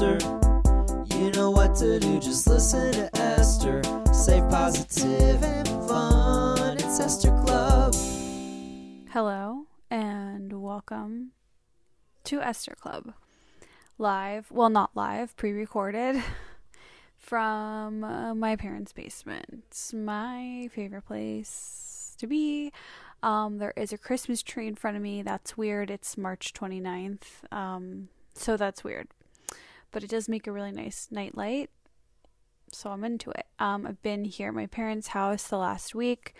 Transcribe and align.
You 0.00 1.30
know 1.36 1.52
what 1.52 1.76
to 1.76 2.00
do, 2.00 2.18
just 2.18 2.48
listen 2.48 2.92
to 2.94 3.16
Esther. 3.16 3.80
Safe, 4.12 4.42
positive, 4.50 5.40
and 5.44 5.68
fun. 5.86 6.78
It's 6.78 6.98
Esther 6.98 7.30
Club. 7.44 7.94
Hello 9.10 9.66
and 9.92 10.60
welcome 10.60 11.30
to 12.24 12.40
Esther 12.40 12.74
Club. 12.74 13.14
Live, 13.96 14.50
well, 14.50 14.68
not 14.68 14.90
live, 14.96 15.36
pre 15.36 15.52
recorded 15.52 16.20
from 17.16 18.02
uh, 18.02 18.34
my 18.34 18.56
parents' 18.56 18.92
basement. 18.92 19.62
It's 19.68 19.92
my 19.92 20.68
favorite 20.74 21.06
place 21.06 22.16
to 22.18 22.26
be. 22.26 22.72
Um, 23.22 23.58
there 23.58 23.74
is 23.76 23.92
a 23.92 23.98
Christmas 23.98 24.42
tree 24.42 24.66
in 24.66 24.74
front 24.74 24.96
of 24.96 25.04
me. 25.04 25.22
That's 25.22 25.56
weird. 25.56 25.88
It's 25.88 26.18
March 26.18 26.52
29th. 26.52 27.52
Um, 27.52 28.08
so 28.34 28.56
that's 28.56 28.82
weird. 28.82 29.06
But 29.94 30.02
it 30.02 30.10
does 30.10 30.28
make 30.28 30.48
a 30.48 30.52
really 30.52 30.72
nice 30.72 31.06
night 31.12 31.36
light. 31.36 31.70
So 32.72 32.90
I'm 32.90 33.04
into 33.04 33.30
it. 33.30 33.46
Um, 33.60 33.86
I've 33.86 34.02
been 34.02 34.24
here 34.24 34.48
at 34.48 34.54
my 34.54 34.66
parents' 34.66 35.06
house 35.08 35.44
the 35.44 35.56
last 35.56 35.94
week. 35.94 36.34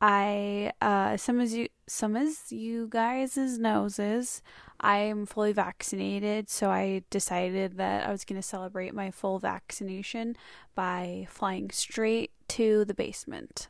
I 0.00 0.72
uh 0.80 1.16
some 1.16 1.40
as 1.40 1.54
you 1.54 1.68
some 1.86 2.16
as 2.16 2.50
you 2.50 2.88
guys' 2.88 3.58
noses, 3.58 4.42
I 4.80 4.96
am 4.98 5.24
fully 5.26 5.52
vaccinated, 5.52 6.48
so 6.48 6.70
I 6.70 7.02
decided 7.10 7.76
that 7.76 8.08
I 8.08 8.10
was 8.10 8.24
gonna 8.24 8.42
celebrate 8.42 8.92
my 8.94 9.10
full 9.10 9.38
vaccination 9.38 10.36
by 10.74 11.26
flying 11.30 11.70
straight 11.70 12.32
to 12.48 12.84
the 12.86 12.94
basement. 12.94 13.68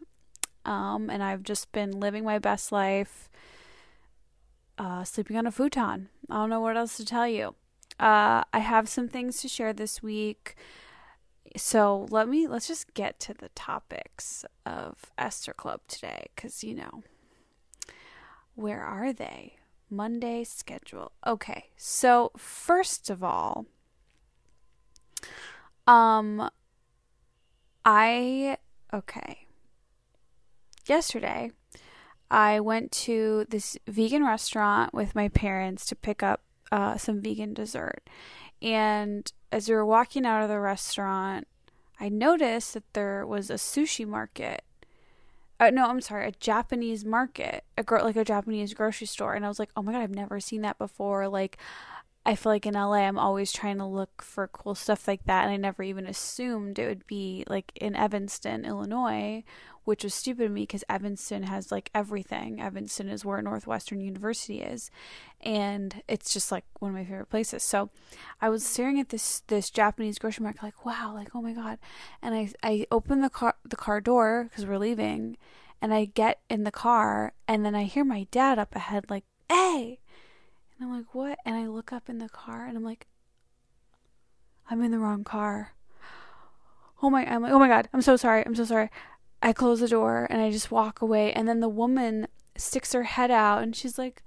Um 0.65 1.11
and 1.11 1.23
I've 1.23 1.43
just 1.43 1.73
been 1.73 2.01
living 2.01 2.25
my 2.25 2.39
best 2.39 2.73
life, 2.73 3.29
uh 4.79 5.05
sleeping 5.05 5.37
on 5.37 5.47
a 5.47 5.53
futon. 5.53 6.09
I 6.31 6.35
don't 6.37 6.49
know 6.49 6.61
what 6.61 6.77
else 6.77 6.97
to 6.99 7.05
tell 7.05 7.29
you. 7.29 7.55
Uh 8.01 8.43
I 8.53 8.61
have 8.61 8.89
some 8.89 9.09
things 9.09 9.41
to 9.43 9.49
share 9.49 9.73
this 9.75 10.03
week 10.03 10.57
so 11.57 12.07
let 12.11 12.29
me 12.29 12.47
let's 12.49 12.69
just 12.69 12.95
get 12.95 13.21
to 13.21 13.35
the 13.35 13.51
topics 13.51 14.45
of 14.65 15.11
Esther 15.19 15.53
Club 15.53 15.81
today 15.87 16.27
cuz 16.37 16.65
you 16.65 16.75
know 16.75 17.03
where 18.55 18.83
are 18.83 19.13
they? 19.13 19.57
Monday 19.89 20.45
schedule. 20.45 21.13
Okay. 21.27 21.71
So 21.77 22.31
first 22.37 23.11
of 23.11 23.23
all 23.23 23.67
um 25.87 26.51
I 27.85 28.57
okay. 28.95 29.47
Yesterday 30.87 31.51
I 32.31 32.61
went 32.61 32.93
to 32.93 33.45
this 33.49 33.77
vegan 33.87 34.25
restaurant 34.25 34.95
with 34.95 35.15
my 35.15 35.29
parents 35.29 35.85
to 35.87 35.97
pick 35.97 36.23
up 36.23 36.43
uh, 36.73 36.97
some 36.97 37.21
vegan 37.21 37.55
dessert. 37.55 38.03
And 38.63 39.31
as 39.51 39.69
we 39.69 39.75
were 39.75 39.87
walking 39.87 40.27
out 40.27 40.43
of 40.43 40.49
the 40.49 40.61
restaurant, 40.61 41.47
I 41.99 42.09
noticed 42.09 42.75
that 42.75 42.93
there 42.95 43.27
was 43.27 43.51
a 43.51 43.55
sushi 43.55 44.07
market. 44.07 44.63
Uh, 45.59 45.71
no, 45.71 45.87
I'm 45.87 46.01
sorry, 46.01 46.27
a 46.27 46.33
Japanese 46.33 47.05
market, 47.05 47.65
a 47.77 47.83
gro- 47.83 48.03
like 48.03 48.17
a 48.17 48.25
Japanese 48.25 48.73
grocery 48.73 49.07
store, 49.07 49.35
and 49.35 49.45
I 49.45 49.49
was 49.49 49.59
like, 49.59 49.71
oh 49.77 49.83
my 49.83 49.93
god, 49.93 50.01
I've 50.01 50.15
never 50.15 50.41
seen 50.41 50.63
that 50.63 50.79
before. 50.79 51.29
Like, 51.29 51.59
I 52.25 52.35
feel 52.35 52.53
like 52.53 52.65
in 52.65 52.75
LA, 52.75 52.95
I'm 53.07 53.19
always 53.19 53.53
trying 53.53 53.77
to 53.79 53.85
look 53.85 54.23
for 54.23 54.49
cool 54.49 54.75
stuff 54.75 55.07
like 55.07 55.25
that, 55.25 55.45
and 55.45 55.53
I 55.53 55.57
never 55.57 55.83
even 55.83 56.07
assumed 56.07 56.79
it 56.79 56.87
would 56.87 57.07
be 57.07 57.45
like 57.47 57.73
in 57.77 57.95
Evanston, 57.95 58.65
Illinois, 58.65 59.45
which 59.85 60.05
was 60.05 60.15
stupid 60.15 60.47
of 60.47 60.53
me 60.53 60.63
because 60.63 60.85
Evanston 60.89 61.45
has 61.45 61.73
like 61.73 61.91
everything. 61.95 62.61
Evanston 62.61 63.09
is 63.09 63.25
where 63.25 63.41
Northwestern 63.43 64.01
University 64.01 64.61
is, 64.61 64.91
and 65.41 66.03
it's 66.09 66.33
just 66.33 66.53
like 66.53 66.65
one 66.79 66.91
of 66.91 66.97
my 66.97 67.05
favorite 67.05 67.31
places. 67.31 67.63
So 67.63 67.91
I 68.41 68.49
was 68.49 68.65
staring 68.65 69.01
at 69.01 69.09
this 69.09 69.41
this 69.49 69.71
Japanese 69.71 70.19
grocery 70.19 70.45
market, 70.45 70.63
like 70.63 70.85
wow, 70.85 71.13
like 71.15 71.29
oh 71.35 71.43
my 71.43 71.53
god, 71.53 71.79
and 72.23 72.35
I 72.35 72.51
I 72.63 72.87
open 72.91 73.21
the 73.21 73.31
car 73.31 73.57
the 73.65 73.77
car 73.77 74.01
door 74.01 74.47
because 74.49 74.67
we're 74.67 74.79
leaving, 74.79 75.37
and 75.81 75.95
I 75.95 76.07
get 76.07 76.41
in 76.49 76.65
the 76.65 76.71
car, 76.71 77.33
and 77.49 77.65
then 77.65 77.75
I 77.75 77.85
hear 77.85 78.05
my 78.05 78.27
dad 78.31 78.59
up 78.59 78.75
ahead, 78.75 79.07
like 79.09 79.25
hey. 79.51 79.99
And 80.79 80.89
I'm 80.89 80.97
like, 80.97 81.15
what? 81.15 81.39
And 81.45 81.57
I 81.57 81.67
look 81.67 81.93
up 81.93 82.09
in 82.09 82.19
the 82.19 82.29
car 82.29 82.65
and 82.65 82.75
I'm 82.75 82.85
like, 82.85 83.07
I'm 84.71 84.83
in 84.83 84.93
the 84.93 84.99
wrong 84.99 85.25
car. 85.25 85.75
Oh 87.03 87.11
my, 87.11 87.27
I'm 87.27 87.43
like, 87.43 87.53
oh 87.53 87.59
my 87.59 87.69
God, 87.69 87.89
I'm 87.93 88.03
so 88.03 88.17
sorry. 88.17 88.45
I'm 88.47 88.55
so 88.55 88.65
sorry. 88.65 88.89
I 89.43 89.53
close 89.53 89.81
the 89.81 89.89
door 89.89 90.27
and 90.31 90.41
I 90.41 90.51
just 90.51 90.71
walk 90.71 91.01
away. 91.01 91.33
And 91.33 91.49
then 91.49 91.61
the 91.61 91.69
woman 91.69 92.29
sticks 92.57 92.93
her 92.93 93.05
head 93.05 93.31
out 93.31 93.63
and 93.63 93.75
she's 93.75 93.99
like, 93.99 94.23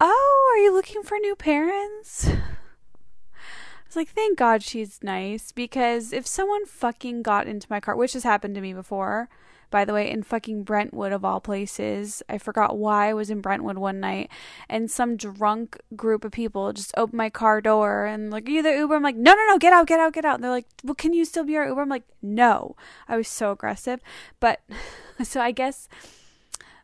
oh, 0.00 0.52
are 0.54 0.62
you 0.62 0.72
looking 0.72 1.02
for 1.02 1.18
new 1.18 1.36
parents? 1.36 2.28
I 2.28 3.86
was 3.86 3.96
like, 3.96 4.08
thank 4.08 4.38
God 4.38 4.62
she's 4.62 5.02
nice 5.02 5.52
because 5.52 6.12
if 6.12 6.26
someone 6.26 6.64
fucking 6.64 7.22
got 7.22 7.46
into 7.48 7.66
my 7.70 7.80
car, 7.80 7.96
which 7.96 8.12
has 8.12 8.22
happened 8.22 8.54
to 8.54 8.60
me 8.60 8.72
before, 8.72 9.28
by 9.70 9.84
the 9.84 9.92
way, 9.92 10.10
in 10.10 10.22
fucking 10.22 10.64
Brentwood 10.64 11.12
of 11.12 11.24
all 11.24 11.40
places. 11.40 12.22
I 12.28 12.38
forgot 12.38 12.76
why 12.76 13.08
I 13.08 13.14
was 13.14 13.30
in 13.30 13.40
Brentwood 13.40 13.78
one 13.78 14.00
night 14.00 14.30
and 14.68 14.90
some 14.90 15.16
drunk 15.16 15.78
group 15.96 16.24
of 16.24 16.32
people 16.32 16.72
just 16.72 16.92
opened 16.96 17.18
my 17.18 17.30
car 17.30 17.60
door 17.60 18.04
and 18.06 18.30
like, 18.30 18.44
the 18.44 18.52
Uber? 18.52 18.94
I'm 18.94 19.02
like, 19.02 19.16
No, 19.16 19.32
no, 19.34 19.46
no, 19.46 19.58
get 19.58 19.72
out, 19.72 19.86
get 19.86 20.00
out, 20.00 20.12
get 20.12 20.24
out. 20.24 20.36
And 20.36 20.44
they're 20.44 20.50
like, 20.50 20.66
Well, 20.84 20.94
can 20.94 21.12
you 21.12 21.24
still 21.24 21.44
be 21.44 21.56
our 21.56 21.66
Uber? 21.66 21.82
I'm 21.82 21.88
like, 21.88 22.04
No. 22.22 22.76
I 23.08 23.16
was 23.16 23.28
so 23.28 23.52
aggressive. 23.52 24.00
But 24.40 24.60
so 25.22 25.40
I 25.40 25.52
guess 25.52 25.88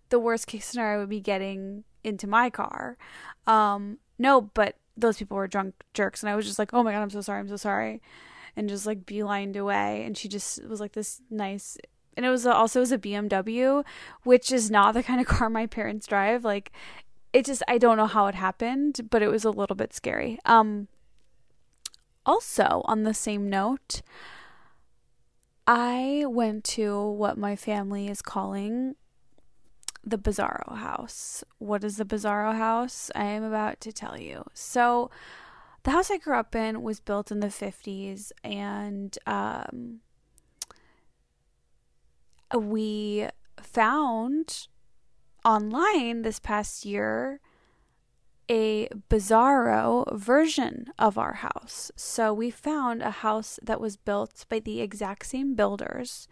the 0.08 0.18
worst 0.18 0.46
case 0.46 0.66
scenario 0.66 1.00
would 1.00 1.08
be 1.08 1.20
getting 1.20 1.84
into 2.04 2.26
my 2.26 2.50
car. 2.50 2.96
Um, 3.46 3.98
no, 4.18 4.40
but 4.40 4.76
those 4.96 5.18
people 5.18 5.36
were 5.36 5.48
drunk 5.48 5.74
jerks 5.92 6.22
and 6.22 6.30
I 6.30 6.36
was 6.36 6.46
just 6.46 6.58
like, 6.58 6.72
Oh 6.72 6.82
my 6.82 6.92
god, 6.92 7.02
I'm 7.02 7.10
so 7.10 7.20
sorry, 7.20 7.40
I'm 7.40 7.48
so 7.48 7.56
sorry 7.56 8.00
and 8.56 8.68
just 8.68 8.86
like 8.86 9.04
beelined 9.04 9.56
away 9.56 10.02
and 10.04 10.16
she 10.16 10.28
just 10.28 10.64
was 10.64 10.80
like 10.80 10.92
this 10.92 11.20
nice 11.30 11.76
and 12.16 12.24
it 12.24 12.30
was 12.30 12.46
also 12.46 12.80
was 12.80 12.92
a 12.92 12.98
BMW, 12.98 13.84
which 14.24 14.50
is 14.50 14.70
not 14.70 14.94
the 14.94 15.02
kind 15.02 15.20
of 15.20 15.26
car 15.34 15.50
my 15.50 15.66
parents 15.66 16.06
drive. 16.06 16.44
Like 16.44 16.72
it 17.32 17.44
just 17.44 17.62
I 17.68 17.78
don't 17.78 17.96
know 17.96 18.06
how 18.06 18.26
it 18.26 18.34
happened, 18.34 19.08
but 19.10 19.22
it 19.22 19.28
was 19.28 19.44
a 19.44 19.50
little 19.50 19.76
bit 19.76 19.92
scary. 19.92 20.38
Um 20.44 20.88
also 22.24 22.82
on 22.86 23.02
the 23.02 23.14
same 23.14 23.48
note, 23.48 24.02
I 25.66 26.24
went 26.26 26.64
to 26.64 27.00
what 27.02 27.38
my 27.38 27.56
family 27.56 28.08
is 28.08 28.22
calling 28.22 28.94
the 30.04 30.18
Bizarro 30.18 30.76
House. 30.76 31.42
What 31.58 31.82
is 31.82 31.96
the 31.96 32.04
Bizarro 32.04 32.56
House? 32.56 33.10
I 33.14 33.24
am 33.24 33.42
about 33.42 33.80
to 33.80 33.92
tell 33.92 34.20
you. 34.20 34.44
So, 34.54 35.10
the 35.82 35.90
house 35.90 36.10
I 36.10 36.18
grew 36.18 36.36
up 36.36 36.54
in 36.54 36.82
was 36.82 37.00
built 37.00 37.32
in 37.32 37.40
the 37.40 37.48
50s, 37.48 38.30
and 38.44 39.16
um, 39.26 40.00
we 42.54 43.28
found 43.60 44.68
online 45.44 46.22
this 46.22 46.38
past 46.38 46.84
year 46.84 47.40
a 48.48 48.88
bizarro 49.10 50.12
version 50.16 50.86
of 50.98 51.18
our 51.18 51.34
house. 51.34 51.90
So 51.96 52.32
we 52.32 52.50
found 52.50 53.02
a 53.02 53.10
house 53.10 53.58
that 53.62 53.80
was 53.80 53.96
built 53.96 54.46
by 54.48 54.60
the 54.60 54.80
exact 54.80 55.26
same 55.26 55.54
builders 55.54 56.28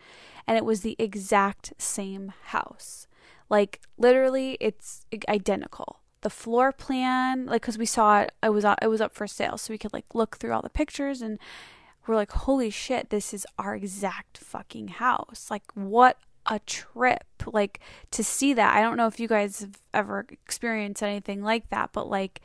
and 0.47 0.57
it 0.57 0.65
was 0.65 0.83
the 0.83 0.97
exact 0.99 1.73
same 1.79 2.33
house. 2.47 3.09
Like 3.51 3.81
literally 3.99 4.57
it's 4.61 5.07
identical. 5.29 6.01
The 6.21 6.31
floor 6.31 6.73
plan, 6.73 7.47
like 7.47 7.63
cuz 7.63 7.77
we 7.77 7.87
saw 7.87 8.21
it 8.21 8.33
it 8.43 8.51
was 8.51 8.65
it 8.65 8.89
was 8.89 9.01
up 9.01 9.13
for 9.13 9.27
sale 9.27 9.59
so 9.59 9.73
we 9.73 9.79
could 9.79 9.93
like 9.93 10.15
look 10.15 10.37
through 10.37 10.53
all 10.53 10.63
the 10.63 10.71
pictures 10.71 11.21
and 11.21 11.39
we're 12.07 12.17
like 12.17 12.33
holy 12.33 12.71
shit, 12.71 13.11
this 13.11 13.33
is 13.35 13.47
our 13.59 13.75
exact 13.75 14.39
fucking 14.39 14.89
house. 14.89 15.49
Like 15.51 15.65
what 15.75 16.19
a 16.47 16.59
trip 16.61 17.25
like 17.47 17.81
to 18.11 18.23
see 18.23 18.53
that 18.53 18.77
i 18.77 18.83
don't 18.83 18.97
know 18.97 19.07
if 19.07 19.19
you 19.19 19.27
guys 19.27 19.61
have 19.61 19.79
ever 19.93 20.27
experienced 20.31 21.03
anything 21.03 21.43
like 21.43 21.69
that 21.71 21.91
but 21.93 22.09
like 22.09 22.41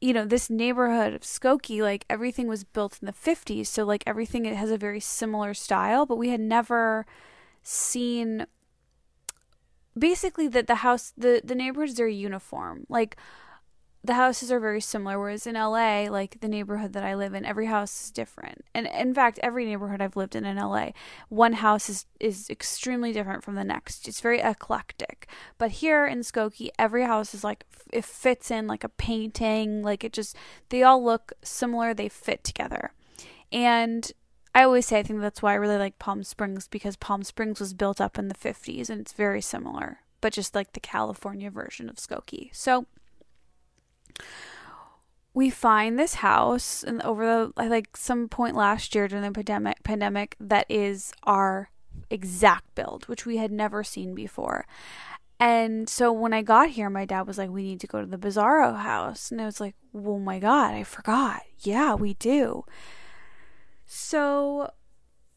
you 0.00 0.12
know 0.12 0.24
this 0.24 0.50
neighborhood 0.50 1.14
of 1.14 1.22
skokie 1.22 1.80
like 1.80 2.04
everything 2.10 2.48
was 2.48 2.64
built 2.64 2.98
in 3.00 3.06
the 3.06 3.12
50s 3.12 3.66
so 3.66 3.84
like 3.84 4.04
everything 4.06 4.44
it 4.44 4.56
has 4.56 4.70
a 4.70 4.76
very 4.76 5.00
similar 5.00 5.54
style 5.54 6.04
but 6.04 6.16
we 6.16 6.28
had 6.28 6.40
never 6.40 7.06
seen 7.62 8.46
basically 9.98 10.48
that 10.48 10.66
the 10.66 10.76
house 10.76 11.12
the 11.16 11.40
the 11.44 11.54
neighborhoods 11.54 12.00
are 12.00 12.08
uniform 12.08 12.84
like 12.88 13.16
the 14.04 14.14
houses 14.14 14.50
are 14.50 14.58
very 14.58 14.80
similar 14.80 15.18
whereas 15.18 15.46
in 15.46 15.54
LA 15.54 16.02
like 16.10 16.40
the 16.40 16.48
neighborhood 16.48 16.92
that 16.92 17.04
I 17.04 17.14
live 17.14 17.34
in 17.34 17.44
every 17.44 17.66
house 17.66 18.04
is 18.04 18.10
different. 18.10 18.64
And 18.74 18.86
in 18.88 19.14
fact 19.14 19.38
every 19.42 19.64
neighborhood 19.64 20.00
I've 20.00 20.16
lived 20.16 20.34
in 20.34 20.44
in 20.44 20.56
LA 20.56 20.90
one 21.28 21.54
house 21.54 21.88
is 21.88 22.06
is 22.18 22.50
extremely 22.50 23.12
different 23.12 23.44
from 23.44 23.54
the 23.54 23.64
next. 23.64 24.08
It's 24.08 24.20
very 24.20 24.40
eclectic. 24.40 25.28
But 25.58 25.72
here 25.72 26.06
in 26.06 26.20
Skokie 26.20 26.70
every 26.78 27.04
house 27.04 27.34
is 27.34 27.44
like 27.44 27.64
it 27.92 28.04
fits 28.04 28.50
in 28.50 28.66
like 28.66 28.84
a 28.84 28.88
painting 28.88 29.82
like 29.82 30.02
it 30.02 30.12
just 30.12 30.36
they 30.70 30.82
all 30.82 31.02
look 31.02 31.32
similar 31.42 31.94
they 31.94 32.08
fit 32.08 32.42
together. 32.42 32.92
And 33.52 34.10
I 34.54 34.64
always 34.64 34.86
say 34.86 34.98
I 34.98 35.02
think 35.02 35.20
that's 35.20 35.42
why 35.42 35.52
I 35.52 35.56
really 35.56 35.78
like 35.78 35.98
Palm 35.98 36.24
Springs 36.24 36.66
because 36.66 36.96
Palm 36.96 37.22
Springs 37.22 37.60
was 37.60 37.72
built 37.72 38.00
up 38.00 38.18
in 38.18 38.28
the 38.28 38.34
50s 38.34 38.90
and 38.90 39.00
it's 39.00 39.12
very 39.12 39.40
similar 39.40 40.00
but 40.22 40.32
just 40.32 40.54
like 40.54 40.72
the 40.72 40.80
California 40.80 41.50
version 41.50 41.90
of 41.90 41.96
Skokie. 41.96 42.48
So 42.54 42.86
we 45.34 45.48
find 45.48 45.98
this 45.98 46.16
house 46.16 46.82
and 46.82 47.00
over 47.02 47.24
the 47.56 47.68
like 47.68 47.96
some 47.96 48.28
point 48.28 48.54
last 48.54 48.94
year 48.94 49.08
during 49.08 49.24
the 49.24 49.32
pandemic 49.32 49.82
pandemic 49.82 50.36
that 50.38 50.66
is 50.68 51.12
our 51.22 51.70
exact 52.10 52.74
build, 52.74 53.08
which 53.08 53.24
we 53.24 53.38
had 53.38 53.50
never 53.50 53.82
seen 53.82 54.14
before. 54.14 54.66
And 55.40 55.88
so 55.88 56.12
when 56.12 56.32
I 56.32 56.42
got 56.42 56.70
here, 56.70 56.88
my 56.88 57.04
dad 57.04 57.26
was 57.26 57.38
like, 57.38 57.50
We 57.50 57.64
need 57.64 57.80
to 57.80 57.86
go 57.86 58.00
to 58.00 58.06
the 58.06 58.18
Bizarro 58.18 58.78
house. 58.78 59.30
And 59.30 59.40
I 59.40 59.46
was 59.46 59.60
like, 59.60 59.74
Oh 59.94 60.18
my 60.18 60.38
God, 60.38 60.74
I 60.74 60.84
forgot. 60.84 61.42
Yeah, 61.60 61.94
we 61.94 62.14
do. 62.14 62.64
So 63.86 64.70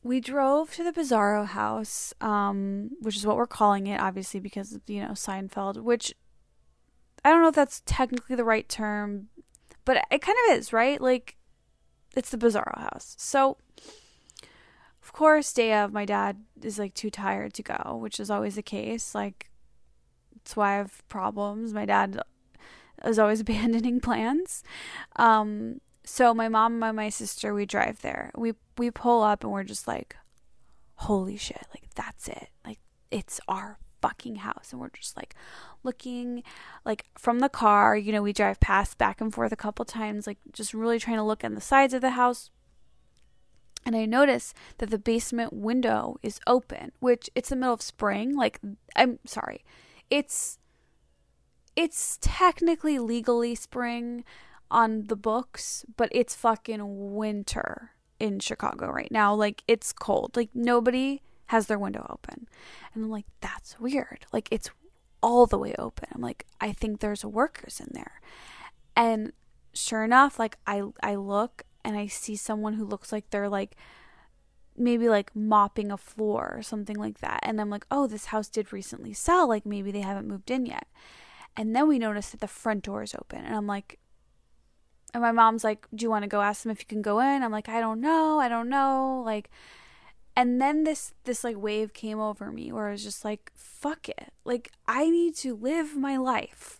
we 0.04 0.20
drove 0.20 0.72
to 0.76 0.84
the 0.84 0.92
Bizarro 0.92 1.48
house, 1.48 2.14
um, 2.22 2.92
which 3.02 3.16
is 3.16 3.26
what 3.26 3.38
we're 3.38 3.48
calling 3.48 3.88
it, 3.88 4.00
obviously, 4.00 4.40
because 4.40 4.74
of, 4.74 4.82
you 4.86 5.02
know, 5.02 5.14
Seinfeld, 5.14 5.82
which 5.82 6.14
I 7.26 7.30
don't 7.32 7.42
know 7.42 7.48
if 7.48 7.56
that's 7.56 7.82
technically 7.88 8.36
the 8.36 8.44
right 8.44 8.70
term, 8.70 9.30
but 9.84 10.06
it 10.12 10.22
kind 10.22 10.38
of 10.48 10.58
is, 10.58 10.72
right? 10.72 11.02
Like, 11.02 11.38
it's 12.16 12.30
the 12.30 12.38
Bizarro 12.38 12.78
house. 12.78 13.16
So, 13.18 13.58
of 15.02 15.12
course, 15.12 15.52
day 15.52 15.74
of, 15.74 15.92
my 15.92 16.06
dad 16.06 16.44
is 16.62 16.78
like 16.78 16.94
too 16.94 17.10
tired 17.10 17.56
to 17.56 17.64
go, 17.64 17.98
which 18.00 18.20
is 18.20 18.30
always 18.30 18.54
the 18.54 18.62
case. 18.62 19.16
Like, 19.16 19.50
that's 20.36 20.56
why 20.56 20.74
I 20.74 20.78
have 20.78 21.08
problems. 21.08 21.74
My 21.74 21.86
dad 21.86 22.22
is 23.04 23.18
always 23.18 23.40
abandoning 23.42 24.02
plans. 24.02 24.62
Um, 25.16 25.82
so 26.04 26.32
my 26.32 26.48
mom 26.48 26.84
and 26.84 26.96
my 26.96 27.10
sister, 27.10 27.56
we 27.56 27.66
drive 27.66 28.04
there. 28.04 28.32
We 28.36 28.54
we 28.78 28.92
pull 28.92 29.24
up 29.24 29.44
and 29.44 29.52
we're 29.52 29.64
just 29.64 29.88
like, 29.88 30.16
holy 30.96 31.38
shit! 31.38 31.66
Like 31.72 31.90
that's 31.96 32.28
it. 32.28 32.50
Like 32.64 32.78
it's 33.10 33.40
our 33.48 33.80
fucking 34.06 34.36
house, 34.36 34.70
and 34.72 34.80
we're 34.80 34.90
just 34.90 35.18
like 35.18 35.34
looking, 35.84 36.44
like 36.86 37.06
from 37.18 37.40
the 37.40 37.50
car. 37.50 37.98
You 37.98 38.12
know, 38.12 38.22
we 38.22 38.34
drive 38.34 38.60
past 38.60 38.98
back 38.98 39.20
and 39.20 39.34
forth 39.34 39.52
a 39.52 39.56
couple 39.56 39.84
times, 39.84 40.28
like 40.28 40.38
just 40.52 40.74
really 40.74 41.00
trying 41.00 41.18
to 41.18 41.24
look 41.24 41.44
on 41.44 41.56
the 41.56 41.62
sides 41.62 41.94
of 41.94 42.02
the 42.02 42.12
house. 42.12 42.52
And 43.86 43.96
I 43.96 44.06
notice 44.06 44.54
that 44.78 44.90
the 44.90 45.00
basement 45.00 45.54
window 45.54 46.18
is 46.22 46.40
open, 46.46 46.92
which 47.00 47.30
it's 47.36 47.50
the 47.50 47.56
middle 47.56 47.74
of 47.74 47.82
spring. 47.82 48.36
Like 48.36 48.60
I'm 48.96 49.20
sorry, 49.26 49.64
it's 50.10 50.60
it's 51.76 52.20
technically 52.22 53.00
legally 53.00 53.56
spring 53.56 54.24
on 54.70 55.06
the 55.08 55.16
books, 55.16 55.86
but 55.98 56.10
it's 56.12 56.36
fucking 56.36 57.16
winter 57.16 57.92
in 58.20 58.40
Chicago 58.40 58.92
right 58.92 59.12
now. 59.12 59.34
Like 59.34 59.64
it's 59.68 59.92
cold. 59.94 60.36
Like 60.36 60.50
nobody 60.54 61.22
has 61.48 61.68
their 61.68 61.80
window 61.80 62.06
open. 62.10 62.48
And 62.94 63.04
I'm 63.04 63.12
like, 63.12 63.26
that's 63.42 63.80
weird. 63.80 64.26
Like 64.32 64.48
it's 64.52 64.70
all 65.22 65.46
the 65.46 65.58
way 65.58 65.76
open. 65.78 66.10
I'm 66.14 66.22
like, 66.22 66.46
I 66.60 66.72
think 66.72 67.00
there's 67.00 67.26
workers 67.26 67.80
in 67.80 67.90
there. 67.92 68.22
And 68.96 69.34
sure 69.74 70.04
enough, 70.04 70.40
like 70.40 70.58
I 70.66 70.84
I 71.02 71.16
look 71.16 71.64
and 71.84 71.98
I 71.98 72.08
see 72.08 72.36
someone 72.36 72.74
who 72.74 72.86
looks 72.86 73.12
like 73.12 73.30
they're 73.30 73.50
like 73.50 73.76
maybe 74.78 75.08
like 75.08 75.36
mopping 75.36 75.92
a 75.92 75.98
floor 75.98 76.54
or 76.56 76.62
something 76.62 76.98
like 76.98 77.20
that. 77.20 77.40
And 77.44 77.62
I'm 77.62 77.70
like, 77.70 77.86
oh, 77.90 78.08
this 78.08 78.26
house 78.26 78.50
did 78.50 78.74
recently 78.74 79.14
sell. 79.14 79.48
Like 79.48 79.66
maybe 79.66 79.92
they 79.92 80.02
haven't 80.02 80.28
moved 80.28 80.52
in 80.52 80.66
yet. 80.66 80.88
And 81.56 81.76
then 81.76 81.88
we 81.88 82.00
notice 82.00 82.32
that 82.32 82.42
the 82.42 82.48
front 82.48 82.84
door 82.84 83.04
is 83.04 83.16
open. 83.16 83.46
And 83.46 83.56
I'm 83.56 83.68
like, 83.68 84.00
and 85.14 85.22
my 85.22 85.32
mom's 85.32 85.64
like, 85.64 85.88
Do 85.96 86.04
you 86.04 86.10
want 86.10 86.24
to 86.24 86.28
go 86.28 86.42
ask 86.42 86.64
them 86.64 86.72
if 86.72 86.82
you 86.82 86.86
can 86.86 87.02
go 87.02 87.20
in? 87.20 87.42
I'm 87.42 87.52
like, 87.52 87.70
I 87.70 87.80
don't 87.80 88.02
know. 88.02 88.38
I 88.40 88.50
don't 88.50 88.68
know. 88.68 89.24
Like, 89.26 89.50
and 90.36 90.62
then 90.62 90.84
this, 90.84 91.14
this 91.24 91.44
like 91.44 91.58
wave 91.58 91.94
came 91.94 92.20
over 92.20 92.52
me 92.52 92.72
where 92.72 92.88
I 92.88 92.92
was 92.92 93.04
just 93.04 93.24
like, 93.24 93.52
fuck 93.56 94.10
it. 94.10 94.34
Like, 94.44 94.72
I 94.88 95.10
need 95.10 95.36
to 95.38 95.56
live 95.56 95.96
my 95.96 96.18
life. 96.18 96.80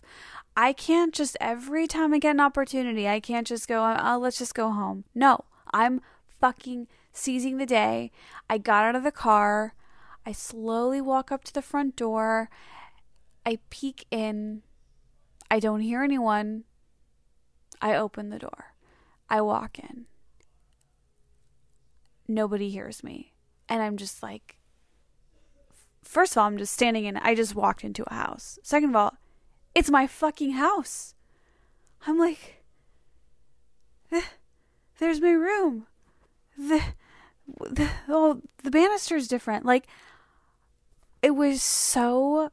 I 0.56 0.72
can't 0.72 1.14
just 1.14 1.36
every 1.40 1.86
time 1.86 2.14
I 2.14 2.18
get 2.18 2.32
an 2.32 2.40
opportunity, 2.40 3.08
I 3.08 3.20
can't 3.20 3.46
just 3.46 3.68
go, 3.68 3.96
oh, 3.98 4.18
let's 4.18 4.38
just 4.38 4.54
go 4.54 4.70
home. 4.70 5.04
No, 5.14 5.44
I'm 5.72 6.00
fucking 6.40 6.86
seizing 7.12 7.56
the 7.56 7.66
day. 7.66 8.10
I 8.48 8.58
got 8.58 8.84
out 8.84 8.94
of 8.94 9.04
the 9.04 9.12
car. 9.12 9.74
I 10.24 10.32
slowly 10.32 11.00
walk 11.00 11.30
up 11.30 11.44
to 11.44 11.52
the 11.52 11.62
front 11.62 11.96
door. 11.96 12.50
I 13.44 13.58
peek 13.70 14.06
in. 14.10 14.62
I 15.50 15.60
don't 15.60 15.80
hear 15.80 16.02
anyone. 16.02 16.64
I 17.80 17.94
open 17.94 18.30
the 18.30 18.38
door. 18.38 18.74
I 19.28 19.40
walk 19.40 19.78
in. 19.78 20.06
Nobody 22.28 22.70
hears 22.70 23.04
me. 23.04 23.35
And 23.68 23.82
I'm 23.82 23.96
just 23.96 24.22
like, 24.22 24.56
first 26.02 26.32
of 26.32 26.38
all, 26.38 26.46
I'm 26.46 26.58
just 26.58 26.72
standing 26.72 27.04
in, 27.04 27.16
I 27.16 27.34
just 27.34 27.54
walked 27.54 27.84
into 27.84 28.04
a 28.06 28.14
house. 28.14 28.58
Second 28.62 28.90
of 28.90 28.96
all, 28.96 29.14
it's 29.74 29.90
my 29.90 30.06
fucking 30.06 30.52
house. 30.52 31.14
I'm 32.06 32.18
like, 32.18 32.62
there's 34.98 35.20
my 35.20 35.32
room. 35.32 35.86
The, 36.56 36.82
the, 37.70 37.90
oh, 38.08 38.40
the 38.62 38.70
banister's 38.70 39.28
different. 39.28 39.64
Like, 39.64 39.86
it 41.22 41.32
was 41.32 41.62
so, 41.62 42.50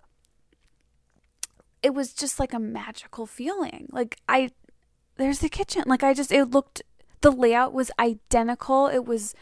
it 1.81 1.94
was 1.94 2.13
just 2.13 2.39
like 2.39 2.54
a 2.54 2.60
magical 2.60 3.25
feeling. 3.25 3.88
Like, 3.92 4.18
I, 4.27 4.50
there's 5.18 5.39
the 5.39 5.50
kitchen. 5.50 5.83
Like 5.86 6.04
I 6.04 6.13
just 6.13 6.31
it 6.31 6.45
looked 6.45 6.81
the 7.21 7.31
layout 7.31 7.74
was 7.74 7.92
identical. 8.00 8.88
It 8.88 9.06
was 9.06 9.36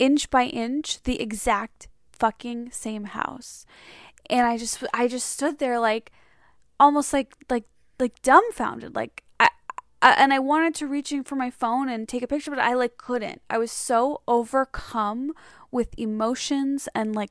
inch 0.00 0.30
by 0.30 0.46
inch 0.46 1.02
the 1.04 1.20
exact 1.22 1.86
fucking 2.10 2.72
same 2.72 3.04
house. 3.04 3.64
And 4.28 4.46
I 4.46 4.56
just 4.56 4.82
I 4.92 5.06
just 5.06 5.28
stood 5.28 5.58
there 5.58 5.78
like 5.78 6.10
almost 6.80 7.12
like 7.12 7.34
like 7.48 7.64
like 7.98 8.20
dumbfounded 8.22 8.94
like 8.96 9.22
I, 9.38 9.50
I 10.02 10.12
and 10.12 10.32
I 10.32 10.38
wanted 10.38 10.74
to 10.76 10.86
reach 10.86 11.12
in 11.12 11.22
for 11.22 11.36
my 11.36 11.50
phone 11.50 11.88
and 11.88 12.08
take 12.08 12.22
a 12.22 12.26
picture 12.26 12.50
but 12.50 12.58
I 12.58 12.74
like 12.74 12.96
couldn't. 12.96 13.42
I 13.48 13.58
was 13.58 13.70
so 13.70 14.22
overcome 14.26 15.32
with 15.70 15.96
emotions 15.98 16.88
and 16.94 17.14
like 17.14 17.30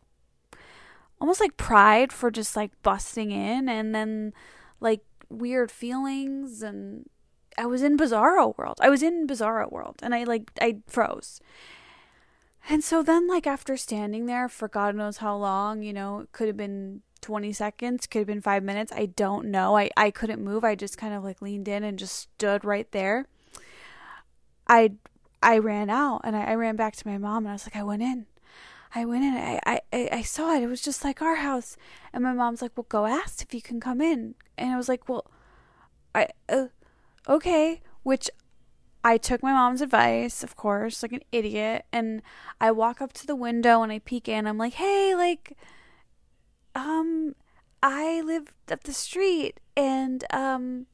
almost 1.19 1.41
like 1.41 1.57
pride 1.57 2.13
for 2.13 2.31
just 2.31 2.55
like 2.55 2.71
busting 2.83 3.31
in 3.31 3.67
and 3.67 3.93
then 3.93 4.33
like 4.79 5.01
weird 5.29 5.71
feelings 5.71 6.61
and 6.61 7.09
I 7.57 7.65
was 7.65 7.83
in 7.83 7.97
Bizarro 7.97 8.57
World. 8.57 8.77
I 8.79 8.89
was 8.89 9.03
in 9.03 9.27
Bizarro 9.27 9.69
World 9.71 9.97
and 10.01 10.15
I 10.15 10.23
like 10.23 10.51
I 10.61 10.77
froze. 10.87 11.41
And 12.69 12.83
so 12.83 13.01
then 13.01 13.27
like 13.27 13.47
after 13.47 13.75
standing 13.75 14.27
there 14.27 14.47
for 14.47 14.67
God 14.67 14.95
knows 14.95 15.17
how 15.17 15.35
long, 15.35 15.81
you 15.81 15.91
know, 15.91 16.19
it 16.19 16.31
could 16.31 16.47
have 16.47 16.55
been 16.55 17.01
20 17.21 17.51
seconds, 17.51 18.05
could 18.05 18.19
have 18.19 18.27
been 18.27 18.41
5 18.41 18.63
minutes, 18.63 18.91
I 18.91 19.07
don't 19.07 19.47
know. 19.47 19.75
I 19.75 19.89
I 19.97 20.11
couldn't 20.11 20.43
move. 20.43 20.63
I 20.63 20.75
just 20.75 20.95
kind 20.95 21.15
of 21.15 21.23
like 21.23 21.41
leaned 21.41 21.67
in 21.67 21.83
and 21.83 21.97
just 21.97 22.15
stood 22.15 22.63
right 22.63 22.89
there. 22.91 23.25
I 24.67 24.93
I 25.41 25.57
ran 25.57 25.89
out 25.89 26.21
and 26.23 26.35
I, 26.35 26.43
I 26.43 26.53
ran 26.55 26.75
back 26.75 26.95
to 26.97 27.07
my 27.07 27.17
mom 27.17 27.45
and 27.45 27.49
I 27.49 27.53
was 27.53 27.65
like 27.65 27.75
I 27.75 27.83
went 27.83 28.03
in. 28.03 28.27
I 28.93 29.03
went 29.05 29.23
in. 29.23 29.33
I, 29.35 29.59
I 29.65 30.09
I 30.11 30.21
saw 30.21 30.55
it. 30.55 30.61
It 30.63 30.67
was 30.67 30.81
just 30.81 31.03
like 31.03 31.21
our 31.23 31.37
house. 31.37 31.75
And 32.13 32.23
my 32.23 32.33
mom's 32.33 32.61
like, 32.61 32.71
"Well, 32.75 32.85
go 32.89 33.05
ask 33.05 33.41
if 33.41 33.53
you 33.53 33.61
can 33.61 33.79
come 33.79 34.01
in." 34.01 34.35
And 34.57 34.71
I 34.71 34.77
was 34.77 34.89
like, 34.89 35.07
"Well, 35.09 35.25
I 36.15 36.27
uh, 36.49 36.67
okay, 37.27 37.81
which 38.03 38.29
I 39.03 39.17
took 39.17 39.41
my 39.41 39.53
mom's 39.53 39.81
advice, 39.81 40.43
of 40.43 40.55
course, 40.55 41.01
like 41.03 41.13
an 41.13 41.23
idiot, 41.31 41.85
and 41.91 42.21
I 42.59 42.71
walk 42.71 43.01
up 43.01 43.13
to 43.13 43.27
the 43.27 43.35
window 43.35 43.81
and 43.81 43.91
I 43.91 43.99
peek 43.99 44.27
in. 44.27 44.45
I'm 44.45 44.57
like, 44.57 44.73
"Hey, 44.73 45.15
like 45.15 45.57
um 46.75 47.35
I 47.81 48.21
live 48.21 48.53
up 48.71 48.83
the 48.83 48.93
street 48.93 49.59
and 49.75 50.23
um 50.31 50.87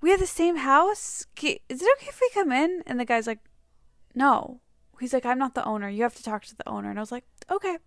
we 0.00 0.10
have 0.10 0.20
the 0.20 0.26
same 0.26 0.56
house. 0.56 1.26
Is 1.42 1.82
it 1.82 1.88
okay 1.98 2.08
if 2.08 2.20
we 2.20 2.30
come 2.34 2.52
in?" 2.52 2.82
And 2.86 2.98
the 2.98 3.04
guy's 3.04 3.26
like, 3.26 3.40
"No." 4.14 4.60
He's 5.00 5.12
like, 5.12 5.26
"I'm 5.26 5.38
not 5.38 5.54
the 5.54 5.64
owner. 5.64 5.88
You 5.88 6.02
have 6.02 6.16
to 6.16 6.22
talk 6.24 6.44
to 6.46 6.56
the 6.56 6.68
owner." 6.68 6.90
And 6.90 6.98
I 6.98 7.02
was 7.02 7.12
like, 7.12 7.24
"Okay." 7.50 7.78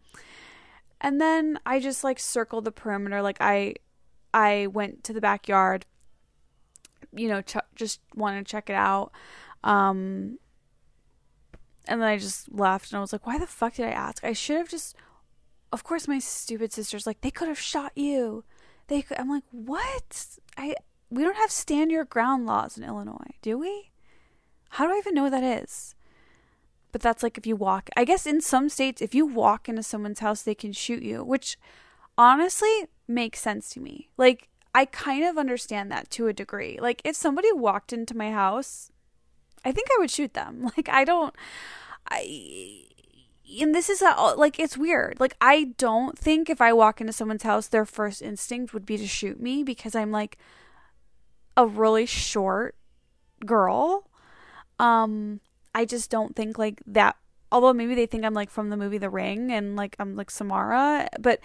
And 1.01 1.19
then 1.19 1.59
I 1.65 1.79
just 1.79 2.03
like 2.03 2.19
circled 2.19 2.65
the 2.65 2.71
perimeter 2.71 3.21
like 3.21 3.37
I 3.41 3.75
I 4.33 4.67
went 4.67 5.03
to 5.05 5.13
the 5.13 5.21
backyard 5.21 5.85
you 7.13 7.27
know, 7.27 7.41
ch- 7.41 7.57
just 7.75 7.99
wanted 8.15 8.45
to 8.45 8.51
check 8.51 8.69
it 8.69 8.75
out. 8.75 9.11
Um, 9.63 10.39
and 11.87 12.01
then 12.01 12.07
I 12.07 12.17
just 12.17 12.51
left 12.51 12.91
and 12.91 12.97
I 12.97 13.01
was 13.01 13.11
like, 13.11 13.25
why 13.25 13.37
the 13.37 13.47
fuck 13.47 13.75
did 13.75 13.85
I 13.85 13.91
ask? 13.91 14.23
I 14.23 14.33
should 14.33 14.57
have 14.57 14.69
just, 14.69 14.95
of 15.71 15.83
course, 15.83 16.07
my 16.07 16.19
stupid 16.19 16.71
sister's 16.71 17.07
like, 17.07 17.21
they 17.21 17.31
could 17.31 17.47
have 17.47 17.59
shot 17.59 17.91
you. 17.95 18.43
They 18.87 19.01
could, 19.01 19.19
I'm 19.19 19.29
like, 19.29 19.43
what? 19.51 20.27
I, 20.57 20.75
we 21.09 21.23
don't 21.23 21.37
have 21.37 21.51
stand 21.51 21.91
your 21.91 22.05
ground 22.05 22.45
laws 22.45 22.77
in 22.77 22.83
Illinois, 22.83 23.35
do 23.41 23.57
we? 23.57 23.91
How 24.69 24.87
do 24.87 24.93
I 24.93 24.97
even 24.97 25.13
know 25.13 25.23
what 25.23 25.31
that 25.31 25.63
is? 25.63 25.95
But 26.91 27.01
that's 27.01 27.23
like 27.23 27.37
if 27.37 27.47
you 27.47 27.55
walk, 27.55 27.89
I 27.95 28.03
guess 28.05 28.25
in 28.25 28.41
some 28.41 28.69
states, 28.69 29.01
if 29.01 29.15
you 29.15 29.25
walk 29.25 29.69
into 29.69 29.83
someone's 29.83 30.19
house, 30.19 30.41
they 30.41 30.55
can 30.55 30.73
shoot 30.73 31.03
you, 31.03 31.23
which 31.23 31.57
honestly 32.17 32.87
makes 33.07 33.39
sense 33.39 33.69
to 33.71 33.79
me. 33.79 34.09
Like, 34.17 34.49
I 34.73 34.85
kind 34.85 35.25
of 35.25 35.37
understand 35.37 35.91
that 35.91 36.09
to 36.11 36.27
a 36.27 36.33
degree. 36.33 36.77
Like 36.81 37.01
if 37.03 37.15
somebody 37.15 37.51
walked 37.51 37.91
into 37.91 38.15
my 38.15 38.31
house, 38.31 38.90
I 39.63 39.71
think 39.71 39.87
I 39.91 39.99
would 39.99 40.11
shoot 40.11 40.33
them. 40.33 40.71
Like 40.77 40.89
I 40.89 41.03
don't 41.03 41.35
I 42.09 42.85
and 43.59 43.75
this 43.75 43.89
is 43.89 44.01
a, 44.01 44.33
like 44.37 44.59
it's 44.59 44.77
weird. 44.77 45.19
Like 45.19 45.35
I 45.41 45.73
don't 45.77 46.17
think 46.17 46.49
if 46.49 46.61
I 46.61 46.73
walk 46.73 47.01
into 47.01 47.13
someone's 47.13 47.43
house 47.43 47.67
their 47.67 47.85
first 47.85 48.21
instinct 48.21 48.73
would 48.73 48.85
be 48.85 48.97
to 48.97 49.07
shoot 49.07 49.39
me 49.41 49.63
because 49.63 49.95
I'm 49.95 50.11
like 50.11 50.37
a 51.57 51.65
really 51.67 52.05
short 52.05 52.75
girl. 53.45 54.07
Um, 54.79 55.41
I 55.75 55.85
just 55.85 56.09
don't 56.09 56.35
think 56.35 56.57
like 56.57 56.81
that. 56.87 57.17
Although 57.51 57.73
maybe 57.73 57.95
they 57.95 58.05
think 58.05 58.23
I'm 58.23 58.33
like 58.33 58.49
from 58.49 58.69
the 58.69 58.77
movie 58.77 58.97
The 58.97 59.09
Ring 59.09 59.51
and 59.51 59.75
like 59.75 59.95
I'm 59.99 60.15
like 60.15 60.31
Samara, 60.31 61.09
but 61.19 61.41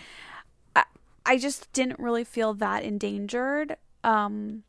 I, 0.77 0.85
I 1.25 1.39
just 1.39 1.73
didn't 1.73 1.99
really 1.99 2.25
feel 2.25 2.55
that 2.55 2.85
endangered. 2.85 3.77
Um, 4.05 4.63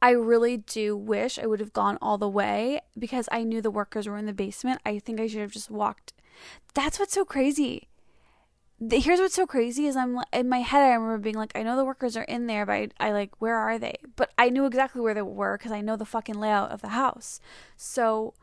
I 0.00 0.10
really 0.10 0.58
do 0.58 0.96
wish 0.96 1.38
I 1.38 1.46
would 1.46 1.60
have 1.60 1.72
gone 1.72 1.98
all 2.00 2.18
the 2.18 2.28
way 2.28 2.80
because 2.98 3.28
I 3.32 3.42
knew 3.42 3.60
the 3.60 3.70
workers 3.70 4.06
were 4.06 4.16
in 4.16 4.26
the 4.26 4.32
basement. 4.32 4.80
I 4.86 4.98
think 4.98 5.20
I 5.20 5.26
should 5.26 5.40
have 5.40 5.52
just 5.52 5.70
walked. 5.70 6.12
That's 6.74 6.98
what's 7.00 7.14
so 7.14 7.24
crazy. 7.24 7.88
Here's 8.90 9.18
what's 9.18 9.34
so 9.34 9.46
crazy 9.46 9.86
is 9.86 9.96
I'm 9.96 10.20
in 10.32 10.48
my 10.48 10.60
head. 10.60 10.84
I 10.84 10.94
remember 10.94 11.18
being 11.18 11.34
like, 11.34 11.50
I 11.56 11.64
know 11.64 11.74
the 11.74 11.84
workers 11.84 12.16
are 12.16 12.22
in 12.22 12.46
there, 12.46 12.64
but 12.64 12.72
I, 12.74 12.88
I 13.00 13.10
like, 13.10 13.32
where 13.40 13.56
are 13.56 13.76
they? 13.76 13.96
But 14.14 14.30
I 14.38 14.50
knew 14.50 14.66
exactly 14.66 15.00
where 15.00 15.14
they 15.14 15.22
were 15.22 15.58
because 15.58 15.72
I 15.72 15.80
know 15.80 15.96
the 15.96 16.04
fucking 16.04 16.38
layout 16.38 16.70
of 16.70 16.80
the 16.80 16.88
house. 16.88 17.40
So 17.76 18.34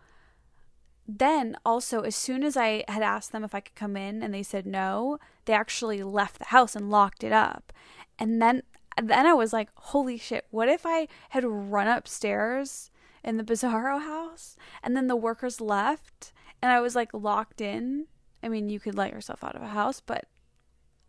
then 1.08 1.56
also, 1.66 2.02
as 2.02 2.18
soon 2.18 2.44
as 2.44 2.58
I 2.58 2.84
had 2.90 3.02
asked 3.02 3.32
them 3.32 3.46
if 3.46 3.56
I 3.56 3.62
could 3.62 3.76
come 3.76 3.96
in 3.96 4.22
and 4.22 4.34
they 4.34 4.44
said 4.44 4.66
no, 4.66 5.20
they 5.46 5.54
actually 5.54 6.04
left 6.04 6.40
the 6.40 6.46
house 6.46 6.76
and 6.76 6.90
locked 6.90 7.24
it 7.24 7.32
up. 7.32 7.72
And 8.20 8.42
then 8.42 8.64
then 9.04 9.26
I 9.26 9.34
was 9.34 9.54
like, 9.54 9.70
holy 9.76 10.18
shit, 10.18 10.46
what 10.52 10.70
if 10.70 10.86
I 10.86 11.08
had 11.30 11.44
run 11.44 11.88
upstairs 11.88 12.92
in 13.24 13.38
the 13.38 13.44
Bizarro 13.44 14.02
house 14.02 14.56
and 14.84 14.96
then 14.96 15.08
the 15.08 15.16
workers 15.16 15.60
left 15.60 16.32
and 16.62 16.72
I 16.72 16.80
was 16.80 16.96
like 16.96 17.14
locked 17.14 17.62
in? 17.62 18.08
I 18.42 18.48
mean, 18.48 18.70
you 18.70 18.80
could 18.80 18.96
let 18.96 19.12
yourself 19.12 19.44
out 19.44 19.56
of 19.56 19.62
a 19.62 19.68
house, 19.68 20.00
but 20.00 20.26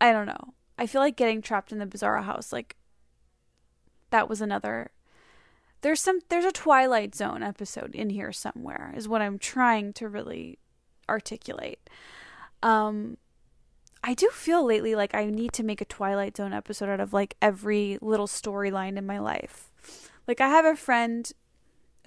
I 0.01 0.11
don't 0.11 0.25
know. 0.25 0.53
I 0.77 0.85
feel 0.85 1.01
like 1.01 1.15
getting 1.15 1.41
trapped 1.41 1.71
in 1.71 1.79
the 1.79 1.85
Bizarro 1.85 2.23
house, 2.23 2.51
like, 2.51 2.75
that 4.09 4.29
was 4.29 4.41
another. 4.41 4.91
There's 5.81 6.01
some, 6.01 6.19
there's 6.29 6.45
a 6.45 6.51
Twilight 6.51 7.15
Zone 7.15 7.43
episode 7.43 7.95
in 7.95 8.09
here 8.09 8.31
somewhere, 8.31 8.93
is 8.95 9.07
what 9.07 9.21
I'm 9.21 9.39
trying 9.39 9.93
to 9.93 10.07
really 10.07 10.59
articulate. 11.09 11.89
Um, 12.63 13.17
I 14.07 14.13
do 14.13 14.29
feel 14.29 14.65
lately 14.65 14.95
like 14.95 15.13
I 15.13 15.25
need 15.25 15.51
to 15.53 15.63
make 15.63 15.81
a 15.81 15.85
Twilight 15.85 16.37
Zone 16.37 16.53
episode 16.53 16.87
out 16.87 17.01
of 17.01 17.11
like 17.11 17.35
every 17.41 17.97
little 18.01 18.25
storyline 18.25 18.97
in 18.97 19.05
my 19.05 19.19
life. 19.19 19.69
Like 20.25 20.39
I 20.39 20.47
have 20.47 20.63
a 20.63 20.77
friend 20.77 21.29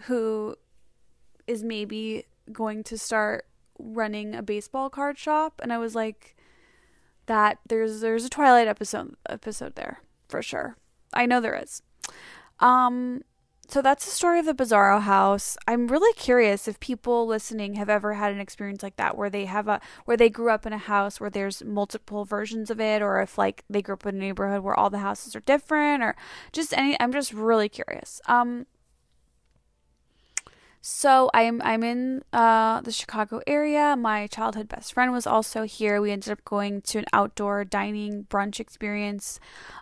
who 0.05 0.57
is 1.47 1.63
maybe 1.63 2.25
going 2.51 2.85
to 2.85 2.97
start 2.97 3.45
running 3.79 4.35
a 4.35 4.43
baseball 4.43 4.89
card 4.89 5.19
shop 5.19 5.61
and 5.63 5.75
I 5.75 5.77
was 5.77 5.95
like 5.95 6.37
that 7.27 7.59
there's 7.69 8.01
there's 8.01 8.25
a 8.25 8.31
Twilight 8.31 8.67
episode 8.67 9.15
episode 9.29 9.75
there 9.75 10.01
for 10.27 10.41
sure. 10.41 10.79
I 11.13 11.27
know 11.27 11.39
there 11.39 11.61
is. 11.63 11.83
Um 12.61 13.25
so 13.71 13.81
that's 13.81 14.05
the 14.05 14.11
story 14.11 14.41
of 14.41 14.47
the 14.47 14.55
Bizarro 14.55 15.01
house. 15.01 15.57
I'm 15.69 15.87
really 15.87 16.13
curious 16.15 16.67
if 16.67 16.81
people 16.81 17.27
listening 17.27 17.75
have 17.75 17.89
ever 17.89 18.15
had 18.15 18.33
an 18.33 18.41
experience 18.41 18.83
like 18.83 18.97
that 18.97 19.17
where 19.17 19.31
they 19.31 19.45
have 19.45 19.69
a 19.69 19.81
where 20.05 20.17
they 20.17 20.29
grew 20.29 20.51
up 20.51 20.67
in 20.67 20.73
a 20.73 20.79
house 20.79 21.21
where 21.21 21.31
there's 21.31 21.63
multiple 21.63 22.25
versions 22.25 22.71
of 22.71 22.81
it 22.81 23.01
or 23.01 23.21
if 23.21 23.39
like 23.39 23.65
they 23.71 23.83
grew 23.83 23.95
up 23.95 24.07
in 24.07 24.17
a 24.17 24.19
neighborhood 24.19 24.63
where 24.63 24.79
all 24.79 24.91
the 24.91 24.99
houses 24.99 25.37
are 25.37 25.41
different 25.41 26.03
or 26.03 26.17
just 26.53 26.77
any 26.77 26.97
I'm 27.01 27.13
just 27.13 27.33
really 27.33 27.69
curious. 27.69 28.21
Um 28.27 28.67
so 30.83 31.31
I'm 31.35 31.61
I'm 31.63 31.85
in 31.85 32.23
uh, 32.33 32.81
the 32.81 32.93
Chicago 32.93 33.43
area. 33.47 33.97
My 33.97 34.27
childhood 34.27 34.69
best 34.69 34.95
friend 34.95 35.13
was 35.13 35.27
also 35.27 35.65
here. 35.65 36.01
We 36.01 36.11
ended 36.11 36.33
up 36.33 36.45
going 36.45 36.81
to 36.83 36.99
an 36.99 37.05
outdoor 37.13 37.65
dining 37.65 38.25
brunch 38.31 38.61
experience. 38.61 39.39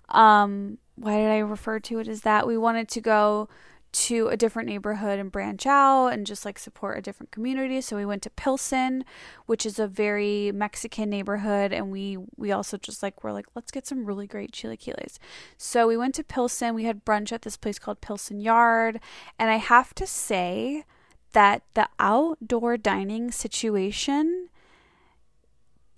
Um, 0.08 0.78
why 0.96 1.18
did 1.18 1.30
I 1.30 1.38
refer 1.38 1.78
to 1.78 2.00
it 2.00 2.08
as 2.08 2.22
that? 2.22 2.48
We 2.48 2.58
wanted 2.58 2.88
to 2.88 3.00
go 3.00 3.48
to 3.90 4.28
a 4.28 4.36
different 4.36 4.68
neighborhood 4.68 5.18
and 5.18 5.32
branch 5.32 5.66
out 5.66 6.08
and 6.08 6.26
just 6.26 6.44
like 6.44 6.58
support 6.58 6.98
a 6.98 7.02
different 7.02 7.30
community. 7.30 7.80
So 7.80 7.96
we 7.96 8.04
went 8.04 8.22
to 8.22 8.30
Pilsen, 8.30 9.04
which 9.46 9.64
is 9.64 9.78
a 9.78 9.86
very 9.86 10.52
Mexican 10.52 11.08
neighborhood, 11.08 11.72
and 11.72 11.90
we 11.90 12.18
we 12.36 12.52
also 12.52 12.76
just 12.76 13.02
like 13.02 13.24
we're 13.24 13.32
like 13.32 13.46
let's 13.54 13.70
get 13.70 13.86
some 13.86 14.04
really 14.04 14.26
great 14.26 14.52
chilaquiles. 14.52 15.18
So 15.56 15.86
we 15.88 15.96
went 15.96 16.14
to 16.16 16.24
Pilsen. 16.24 16.74
We 16.74 16.84
had 16.84 17.04
brunch 17.04 17.32
at 17.32 17.42
this 17.42 17.56
place 17.56 17.78
called 17.78 18.00
Pilsen 18.00 18.40
Yard, 18.40 19.00
and 19.38 19.50
I 19.50 19.56
have 19.56 19.94
to 19.94 20.06
say 20.06 20.84
that 21.32 21.62
the 21.74 21.88
outdoor 21.98 22.76
dining 22.76 23.30
situation. 23.30 24.48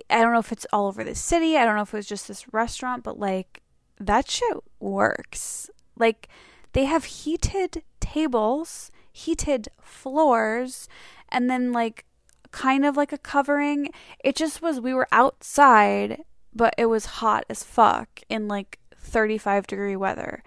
I 0.09 0.23
don't 0.23 0.33
know 0.33 0.39
if 0.39 0.53
it's 0.53 0.67
all 0.73 0.87
over 0.87 1.05
the 1.05 1.15
city. 1.15 1.57
I 1.57 1.65
don't 1.65 1.77
know 1.77 1.83
if 1.83 1.93
it 1.93 1.99
was 1.99 2.07
just 2.07 2.27
this 2.27 2.53
restaurant, 2.53 3.05
but 3.05 3.19
like 3.19 3.63
that 3.99 4.31
shit 4.31 4.57
works. 4.81 5.71
Like 5.97 6.29
they 6.73 6.85
have 6.85 7.05
heated 7.05 7.83
tables, 8.01 8.91
heated 9.13 9.69
floors, 9.81 10.89
and 11.29 11.51
then 11.51 11.73
like 11.73 12.05
kind 12.51 12.85
of 12.85 12.97
like 12.97 13.13
a 13.13 13.19
covering. 13.19 13.91
It 14.23 14.37
just 14.37 14.63
was, 14.63 14.81
we 14.81 14.95
were 14.95 15.09
outside, 15.13 16.23
but 16.55 16.75
it 16.77 16.87
was 16.87 17.07
hot 17.07 17.45
as 17.49 17.63
fuck 17.63 18.21
in 18.29 18.49
like 18.49 18.79
35 18.97 19.67
degree 19.67 19.97
weather. 19.97 20.43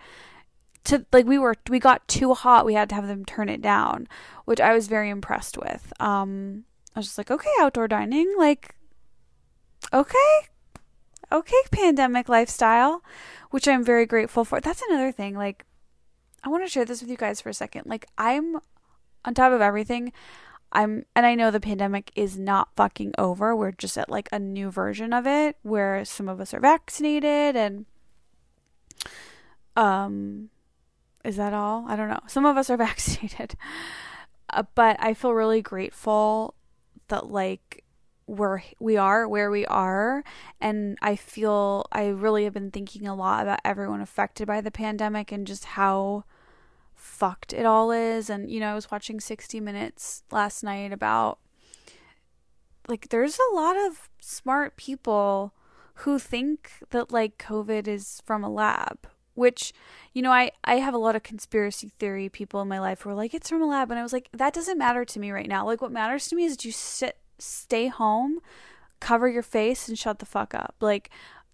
To 0.85 1.05
like 1.13 1.25
we 1.25 1.39
were 1.39 1.55
we 1.69 1.79
got 1.79 2.05
too 2.09 2.33
hot, 2.33 2.65
we 2.65 2.73
had 2.73 2.89
to 2.89 2.95
have 2.95 3.07
them 3.07 3.23
turn 3.23 3.47
it 3.47 3.61
down, 3.61 4.05
which 4.43 4.59
I 4.59 4.73
was 4.73 4.89
very 4.89 5.09
impressed 5.09 5.57
with. 5.57 5.93
Um 5.97 6.65
I 6.93 6.99
was 6.99 7.05
just 7.05 7.17
like, 7.17 7.31
okay, 7.31 7.49
outdoor 7.61 7.87
dining, 7.87 8.33
like 8.37 8.75
okay. 9.93 10.49
Okay, 11.31 11.55
pandemic 11.71 12.27
lifestyle, 12.27 13.01
which 13.49 13.65
I'm 13.65 13.83
very 13.83 14.05
grateful 14.05 14.43
for. 14.43 14.59
That's 14.59 14.83
another 14.89 15.13
thing 15.13 15.35
like 15.35 15.65
I 16.43 16.49
want 16.49 16.63
to 16.63 16.69
share 16.69 16.85
this 16.85 17.01
with 17.01 17.09
you 17.09 17.17
guys 17.17 17.41
for 17.41 17.49
a 17.49 17.53
second. 17.53 17.85
Like, 17.85 18.05
I'm 18.17 18.59
on 19.25 19.33
top 19.33 19.53
of 19.53 19.61
everything. 19.61 20.11
I'm, 20.71 21.05
and 21.15 21.25
I 21.25 21.35
know 21.35 21.51
the 21.51 21.59
pandemic 21.59 22.11
is 22.15 22.37
not 22.37 22.69
fucking 22.75 23.13
over. 23.17 23.55
We're 23.55 23.71
just 23.71 23.97
at 23.97 24.09
like 24.09 24.27
a 24.31 24.39
new 24.39 24.71
version 24.71 25.13
of 25.13 25.27
it 25.27 25.57
where 25.61 26.03
some 26.03 26.27
of 26.27 26.41
us 26.41 26.53
are 26.53 26.59
vaccinated 26.59 27.55
and, 27.55 27.85
um, 29.75 30.49
is 31.23 31.37
that 31.37 31.53
all? 31.53 31.85
I 31.87 31.95
don't 31.95 32.09
know. 32.09 32.19
Some 32.27 32.45
of 32.45 32.57
us 32.57 32.69
are 32.69 32.77
vaccinated. 32.89 33.55
Uh, 34.49 34.63
but 34.75 34.97
I 34.99 35.13
feel 35.13 35.33
really 35.33 35.61
grateful 35.61 36.55
that 37.07 37.29
like 37.29 37.83
we're 38.25 38.61
we 38.79 38.95
are 38.95 39.27
where 39.27 39.51
we 39.51 39.65
are 39.65 40.23
and 40.61 40.97
I 41.01 41.17
feel 41.17 41.85
I 41.91 42.07
really 42.07 42.45
have 42.45 42.53
been 42.53 42.71
thinking 42.71 43.05
a 43.05 43.15
lot 43.15 43.43
about 43.43 43.59
everyone 43.65 43.99
affected 43.99 44.47
by 44.47 44.61
the 44.61 44.71
pandemic 44.71 45.31
and 45.31 45.45
just 45.45 45.65
how 45.65 46.23
fucked 46.95 47.53
it 47.53 47.65
all 47.65 47.91
is. 47.91 48.29
And, 48.29 48.49
you 48.49 48.59
know, 48.59 48.71
I 48.71 48.75
was 48.75 48.91
watching 48.91 49.19
60 49.19 49.59
Minutes 49.59 50.23
last 50.31 50.63
night 50.63 50.91
about 50.91 51.39
like, 52.87 53.09
there's 53.09 53.39
a 53.39 53.55
lot 53.55 53.77
of 53.77 54.09
smart 54.19 54.75
people 54.75 55.53
who 55.95 56.19
think 56.19 56.71
that 56.89 57.11
like 57.11 57.37
COVID 57.37 57.87
is 57.87 58.21
from 58.25 58.43
a 58.43 58.49
lab, 58.49 59.07
which, 59.35 59.73
you 60.13 60.21
know, 60.21 60.31
I, 60.31 60.51
I 60.63 60.75
have 60.75 60.93
a 60.93 60.99
lot 60.99 61.15
of 61.15 61.23
conspiracy 61.23 61.91
theory 61.99 62.29
people 62.29 62.61
in 62.61 62.67
my 62.67 62.79
life 62.79 63.01
who 63.01 63.09
are 63.09 63.15
like, 63.15 63.33
it's 63.33 63.49
from 63.49 63.61
a 63.61 63.67
lab. 63.67 63.89
And 63.91 63.99
I 63.99 64.03
was 64.03 64.13
like, 64.13 64.29
that 64.33 64.53
doesn't 64.53 64.77
matter 64.77 65.05
to 65.05 65.19
me 65.19 65.31
right 65.31 65.47
now. 65.47 65.65
Like, 65.65 65.81
what 65.81 65.91
matters 65.91 66.27
to 66.27 66.35
me 66.35 66.45
is 66.45 66.57
that 66.57 66.65
you 66.65 66.71
sit, 66.71 67.17
stay 67.39 67.87
home, 67.87 68.39
cover 68.99 69.29
your 69.29 69.43
face, 69.43 69.87
and 69.87 69.97
shut 69.97 70.19
the 70.19 70.25
fuck 70.25 70.53
up. 70.53 70.75
Like, 70.81 71.09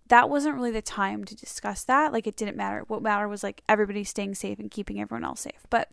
that 0.10 0.28
wasn't 0.28 0.56
really 0.56 0.72
the 0.72 0.82
time 0.82 1.24
to 1.24 1.36
discuss 1.36 1.84
that. 1.84 2.12
Like 2.12 2.26
it 2.26 2.36
didn't 2.36 2.58
matter. 2.58 2.84
What 2.88 3.04
mattered 3.04 3.30
was 3.30 3.44
like 3.44 3.62
everybody 3.70 4.04
staying 4.04 4.36
safe 4.36 4.60
and 4.60 4.70
keeping 4.70 5.00
everyone 5.00 5.24
else 5.24 5.42
safe. 5.42 5.66
But 5.70 5.90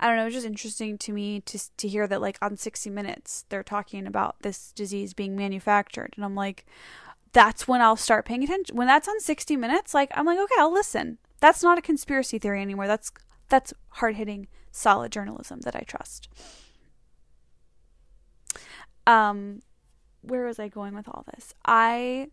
I 0.00 0.06
don't 0.06 0.16
know, 0.16 0.22
it 0.22 0.26
was 0.26 0.34
just 0.34 0.46
interesting 0.46 0.96
to 0.98 1.12
me 1.12 1.40
to 1.42 1.58
to 1.76 1.86
hear 1.86 2.06
that 2.06 2.22
like 2.22 2.38
on 2.42 2.56
60 2.56 2.88
minutes 2.90 3.44
they're 3.50 3.62
talking 3.62 4.06
about 4.06 4.36
this 4.40 4.72
disease 4.72 5.12
being 5.12 5.36
manufactured 5.36 6.14
and 6.16 6.24
I'm 6.24 6.34
like 6.34 6.64
that's 7.32 7.68
when 7.68 7.82
I'll 7.82 7.96
start 7.96 8.24
paying 8.24 8.42
attention. 8.42 8.74
When 8.74 8.86
that's 8.86 9.06
on 9.06 9.20
60 9.20 9.54
minutes, 9.56 9.92
like 9.92 10.10
I'm 10.14 10.24
like 10.24 10.38
okay, 10.38 10.54
I'll 10.58 10.72
listen. 10.72 11.18
That's 11.40 11.62
not 11.62 11.78
a 11.78 11.82
conspiracy 11.82 12.38
theory 12.38 12.62
anymore. 12.62 12.86
That's 12.86 13.12
that's 13.50 13.74
hard-hitting 13.90 14.48
solid 14.70 15.12
journalism 15.12 15.60
that 15.60 15.76
I 15.76 15.84
trust. 15.86 16.28
Um 19.06 19.60
where 20.22 20.46
was 20.46 20.58
I 20.58 20.68
going 20.68 20.94
with 20.94 21.06
all 21.06 21.24
this? 21.34 21.52
I 21.66 22.28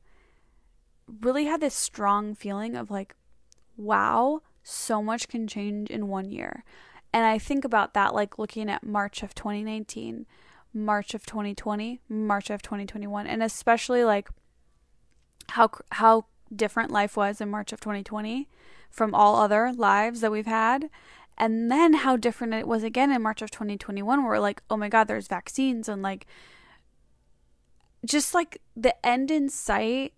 really 1.21 1.45
had 1.45 1.61
this 1.61 1.75
strong 1.75 2.35
feeling 2.35 2.75
of 2.75 2.89
like, 2.89 3.15
wow, 3.77 4.41
so 4.63 5.01
much 5.01 5.27
can 5.27 5.47
change 5.47 5.89
in 5.89 6.07
one 6.07 6.31
year. 6.31 6.63
And 7.13 7.25
I 7.25 7.37
think 7.37 7.63
about 7.63 7.93
that 7.93 8.13
like 8.13 8.37
looking 8.37 8.69
at 8.69 8.83
March 8.83 9.23
of 9.23 9.33
2019, 9.35 10.25
March 10.73 11.13
of 11.13 11.25
2020, 11.25 12.01
March 12.09 12.49
of 12.49 12.61
2021, 12.61 13.27
and 13.27 13.41
especially 13.41 14.03
like 14.03 14.29
how 15.49 15.69
how 15.91 16.25
different 16.53 16.91
life 16.91 17.15
was 17.15 17.39
in 17.39 17.49
March 17.49 17.71
of 17.71 17.79
2020 17.79 18.49
from 18.89 19.15
all 19.15 19.37
other 19.37 19.71
lives 19.71 20.21
that 20.21 20.31
we've 20.31 20.45
had. 20.45 20.89
And 21.37 21.69
then 21.69 21.93
how 21.93 22.17
different 22.17 22.53
it 22.53 22.67
was 22.67 22.83
again 22.83 23.11
in 23.11 23.21
March 23.21 23.41
of 23.41 23.51
2021 23.51 24.21
where 24.21 24.31
we're 24.31 24.39
like, 24.39 24.61
"Oh 24.69 24.77
my 24.77 24.89
god, 24.89 25.07
there's 25.07 25.27
vaccines 25.27 25.87
and 25.87 26.01
like 26.01 26.25
just 28.05 28.33
like 28.33 28.61
the 28.75 28.93
end 29.05 29.31
in 29.31 29.49
sight 29.49 30.13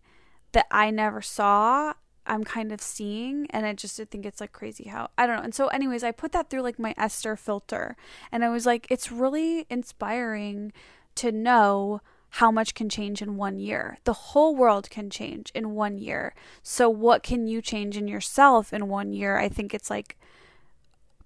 that 0.51 0.67
I 0.71 0.91
never 0.91 1.21
saw, 1.21 1.93
I'm 2.27 2.43
kind 2.43 2.71
of 2.71 2.81
seeing 2.81 3.47
and 3.49 3.65
I 3.65 3.73
just 3.73 3.97
think 3.97 4.25
it's 4.25 4.41
like 4.41 4.51
crazy 4.51 4.89
how 4.89 5.09
I 5.17 5.25
don't 5.25 5.37
know. 5.37 5.43
And 5.43 5.55
so 5.55 5.67
anyways, 5.67 6.03
I 6.03 6.11
put 6.11 6.31
that 6.33 6.49
through 6.49 6.61
like 6.61 6.77
my 6.77 6.93
Esther 6.97 7.35
filter 7.35 7.95
and 8.31 8.43
I 8.43 8.49
was 8.49 8.65
like 8.65 8.87
it's 8.89 9.11
really 9.11 9.65
inspiring 9.69 10.73
to 11.15 11.31
know 11.31 12.01
how 12.29 12.51
much 12.51 12.75
can 12.75 12.89
change 12.89 13.21
in 13.21 13.37
one 13.37 13.57
year. 13.57 13.97
The 14.03 14.13
whole 14.13 14.55
world 14.55 14.89
can 14.89 15.09
change 15.09 15.51
in 15.55 15.71
one 15.71 15.97
year. 15.97 16.35
So 16.61 16.89
what 16.89 17.23
can 17.23 17.47
you 17.47 17.61
change 17.61 17.97
in 17.97 18.07
yourself 18.07 18.73
in 18.73 18.89
one 18.89 19.13
year? 19.13 19.37
I 19.37 19.47
think 19.47 19.73
it's 19.73 19.89
like 19.89 20.17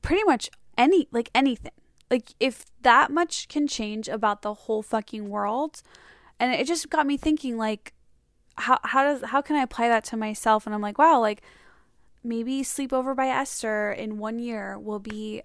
pretty 0.01 0.23
much 0.23 0.49
any 0.77 1.07
like 1.11 1.29
anything. 1.33 1.71
Like 2.09 2.33
if 2.39 2.65
that 2.81 3.11
much 3.11 3.47
can 3.47 3.67
change 3.67 4.07
about 4.07 4.41
the 4.41 4.53
whole 4.53 4.83
fucking 4.83 5.29
world 5.29 5.81
and 6.39 6.53
it 6.53 6.67
just 6.67 6.89
got 6.89 7.07
me 7.07 7.17
thinking 7.17 7.57
like 7.57 7.93
how 8.61 8.79
how 8.83 9.03
does 9.03 9.23
how 9.29 9.41
can 9.41 9.55
I 9.55 9.63
apply 9.63 9.87
that 9.89 10.03
to 10.05 10.17
myself? 10.17 10.65
And 10.65 10.73
I'm 10.73 10.81
like, 10.81 10.97
wow, 10.97 11.19
like 11.19 11.41
maybe 12.23 12.61
Sleepover 12.61 13.15
by 13.15 13.27
Esther 13.27 13.91
in 13.91 14.17
one 14.17 14.39
year 14.39 14.77
will 14.77 14.99
be 14.99 15.41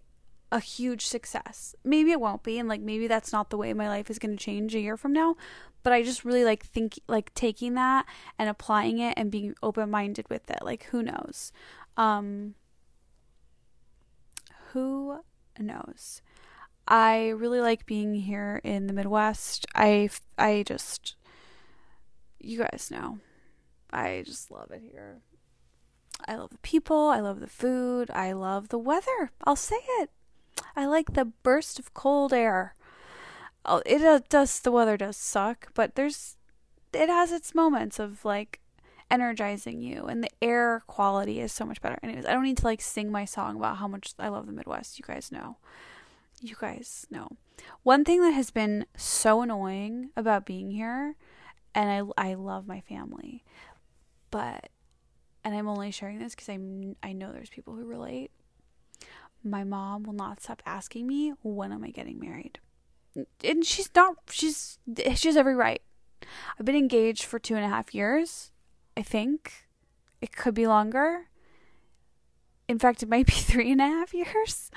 a 0.53 0.61
huge 0.61 1.07
success. 1.07 1.75
Maybe 1.85 2.13
it 2.13 2.21
won't 2.21 2.43
be, 2.43 2.59
and 2.59 2.69
like 2.69 2.81
maybe 2.81 3.07
that's 3.07 3.33
not 3.33 3.51
the 3.51 3.57
way 3.57 3.73
my 3.73 3.89
life 3.89 4.11
is 4.11 4.19
going 4.19 4.37
to 4.37 4.43
change 4.45 4.75
a 4.75 4.81
year 4.81 4.97
from 4.97 5.13
now. 5.13 5.37
But 5.83 5.93
I 5.93 6.03
just 6.03 6.25
really 6.25 6.45
like 6.45 6.65
think 6.65 6.99
like 7.09 7.33
taking 7.35 7.75
that 7.75 8.07
and 8.39 8.49
applying 8.49 8.99
it 8.99 9.15
and 9.17 9.31
being 9.31 9.55
open 9.63 9.91
minded 9.91 10.29
with 10.29 10.51
it. 10.51 10.59
Like 10.63 10.85
who 10.85 11.03
knows? 11.03 11.53
Um, 11.97 12.55
who 14.73 15.21
knows? 15.59 16.23
I 16.89 17.29
really 17.29 17.61
like 17.61 17.87
being 17.87 18.15
here 18.15 18.61
in 18.63 18.87
the 18.87 18.93
Midwest. 18.93 19.67
I 19.75 20.11
I 20.39 20.65
just 20.67 21.16
you 22.47 22.59
guys 22.59 22.89
know. 22.91 23.19
I 23.93 24.23
just 24.25 24.51
love 24.51 24.71
it 24.71 24.83
here. 24.91 25.21
I 26.27 26.37
love 26.37 26.51
the 26.51 26.59
people, 26.59 27.09
I 27.09 27.21
love 27.21 27.41
the 27.41 27.47
food, 27.47 28.11
I 28.11 28.33
love 28.33 28.69
the 28.69 28.79
weather. 28.79 29.31
I'll 29.45 29.57
say 29.57 29.81
it. 30.01 30.11
I 30.75 30.87
like 30.87 31.13
the 31.13 31.27
burst 31.27 31.79
of 31.79 31.93
cold 31.93 32.33
air. 32.33 32.75
Oh, 33.65 33.83
it 33.85 34.03
uh, 34.03 34.21
does 34.29 34.61
the 34.61 34.73
weather 34.73 34.97
does 34.97 35.17
suck, 35.17 35.69
but 35.75 35.95
there's 35.95 36.37
it 36.93 37.09
has 37.09 37.33
its 37.33 37.55
moments 37.55 37.99
of 37.99 38.25
like 38.25 38.61
energizing 39.11 39.83
you 39.83 40.05
and 40.07 40.23
the 40.25 40.31
air 40.41 40.83
quality 40.87 41.41
is 41.41 41.53
so 41.53 41.65
much 41.65 41.81
better. 41.81 41.99
Anyways, 42.03 42.25
I 42.25 42.33
don't 42.33 42.45
need 42.45 42.57
to 42.59 42.65
like 42.65 42.81
sing 42.81 43.11
my 43.11 43.25
song 43.25 43.57
about 43.57 43.77
how 43.77 43.89
much 43.89 44.15
I 44.19 44.29
love 44.29 44.47
the 44.47 44.53
Midwest. 44.53 44.99
You 44.99 45.05
guys 45.07 45.31
know. 45.31 45.57
You 46.41 46.57
guys 46.59 47.07
know. 47.11 47.29
One 47.83 48.05
thing 48.05 48.21
that 48.21 48.33
has 48.33 48.51
been 48.51 48.87
so 48.97 49.43
annoying 49.43 50.11
about 50.17 50.47
being 50.47 50.71
here 50.71 51.17
and 51.77 51.91
I 52.19 52.31
I 52.31 52.35
love 52.35 52.67
my 52.67 52.81
family. 52.81 53.45
But 54.33 54.71
and 55.45 55.55
I'm 55.55 55.69
only 55.69 55.93
sharing 55.93 56.19
this 56.19 56.35
cuz 56.35 56.49
I 56.49 56.59
I 57.03 57.13
know 57.13 57.33
there's 57.33 57.51
people 57.51 57.77
who 57.77 57.85
relate. 57.85 58.33
My 59.45 59.63
mom 59.63 60.03
will 60.03 60.15
not 60.15 60.43
stop 60.43 60.63
asking 60.67 61.07
me 61.07 61.35
when 61.43 61.71
am 61.71 61.85
I 61.85 61.91
getting 61.91 62.19
married. 62.19 62.59
And 63.45 63.65
she's 63.65 63.91
not 63.95 64.17
she's 64.31 64.79
she 65.15 65.29
has 65.29 65.37
every 65.37 65.55
right. 65.55 65.83
I've 66.59 66.67
been 66.67 66.75
engaged 66.75 67.25
for 67.25 67.39
two 67.39 67.55
and 67.55 67.65
a 67.65 67.69
half 67.69 67.95
years. 67.95 68.51
I 68.97 69.03
think 69.03 69.69
it 70.21 70.35
could 70.35 70.55
be 70.55 70.67
longer. 70.67 71.29
In 72.69 72.79
fact, 72.79 73.03
it 73.03 73.09
might 73.09 73.27
be 73.27 73.33
three 73.51 73.71
and 73.71 73.81
a 73.81 73.87
half 73.87 74.15
years. 74.15 74.71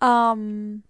Um, 0.00 0.82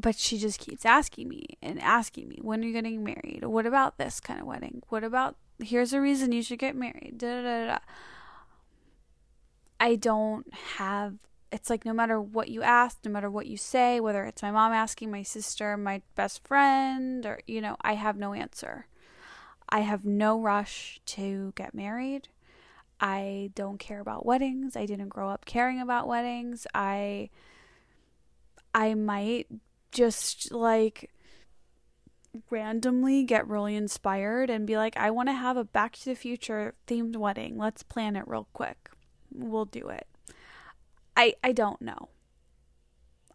but 0.00 0.16
she 0.16 0.38
just 0.38 0.58
keeps 0.58 0.84
asking 0.84 1.28
me 1.28 1.58
and 1.62 1.80
asking 1.80 2.28
me, 2.28 2.38
when 2.42 2.62
are 2.62 2.66
you 2.66 2.72
getting 2.72 3.04
married? 3.04 3.44
What 3.44 3.66
about 3.66 3.98
this 3.98 4.20
kind 4.20 4.40
of 4.40 4.46
wedding? 4.46 4.82
What 4.88 5.04
about, 5.04 5.36
here's 5.62 5.92
a 5.92 6.00
reason 6.00 6.32
you 6.32 6.42
should 6.42 6.58
get 6.58 6.76
married. 6.76 7.18
Da, 7.18 7.42
da, 7.42 7.66
da, 7.66 7.78
I 9.78 9.96
don't 9.96 10.52
have, 10.76 11.14
it's 11.50 11.70
like 11.70 11.84
no 11.84 11.92
matter 11.92 12.20
what 12.20 12.48
you 12.48 12.62
ask, 12.62 12.98
no 13.04 13.10
matter 13.10 13.30
what 13.30 13.46
you 13.46 13.56
say, 13.56 13.98
whether 13.98 14.24
it's 14.24 14.42
my 14.42 14.50
mom 14.50 14.72
asking, 14.72 15.10
my 15.10 15.22
sister, 15.22 15.76
my 15.76 16.02
best 16.14 16.46
friend, 16.46 17.24
or, 17.26 17.40
you 17.46 17.60
know, 17.60 17.76
I 17.80 17.94
have 17.94 18.16
no 18.16 18.34
answer. 18.34 18.86
I 19.68 19.80
have 19.80 20.04
no 20.04 20.40
rush 20.40 21.00
to 21.06 21.52
get 21.56 21.74
married. 21.74 22.28
I 23.00 23.50
don't 23.54 23.78
care 23.78 24.00
about 24.00 24.26
weddings. 24.26 24.76
I 24.76 24.84
didn't 24.84 25.08
grow 25.08 25.30
up 25.30 25.44
caring 25.46 25.80
about 25.80 26.06
weddings. 26.06 26.66
I 26.74 27.30
I 28.74 28.94
might 28.94 29.46
just 29.92 30.52
like 30.52 31.10
randomly 32.50 33.24
get 33.24 33.48
really 33.48 33.74
inspired 33.74 34.50
and 34.50 34.66
be 34.66 34.76
like, 34.76 34.96
I 34.96 35.10
want 35.10 35.28
to 35.28 35.34
have 35.34 35.56
a 35.56 35.64
Back 35.64 35.96
to 35.98 36.04
the 36.04 36.14
Future 36.14 36.74
themed 36.86 37.16
wedding. 37.16 37.58
Let's 37.58 37.82
plan 37.82 38.16
it 38.16 38.26
real 38.26 38.48
quick. 38.52 38.90
We'll 39.32 39.64
do 39.64 39.88
it. 39.88 40.06
I 41.16 41.34
I 41.42 41.52
don't 41.52 41.80
know. 41.82 42.08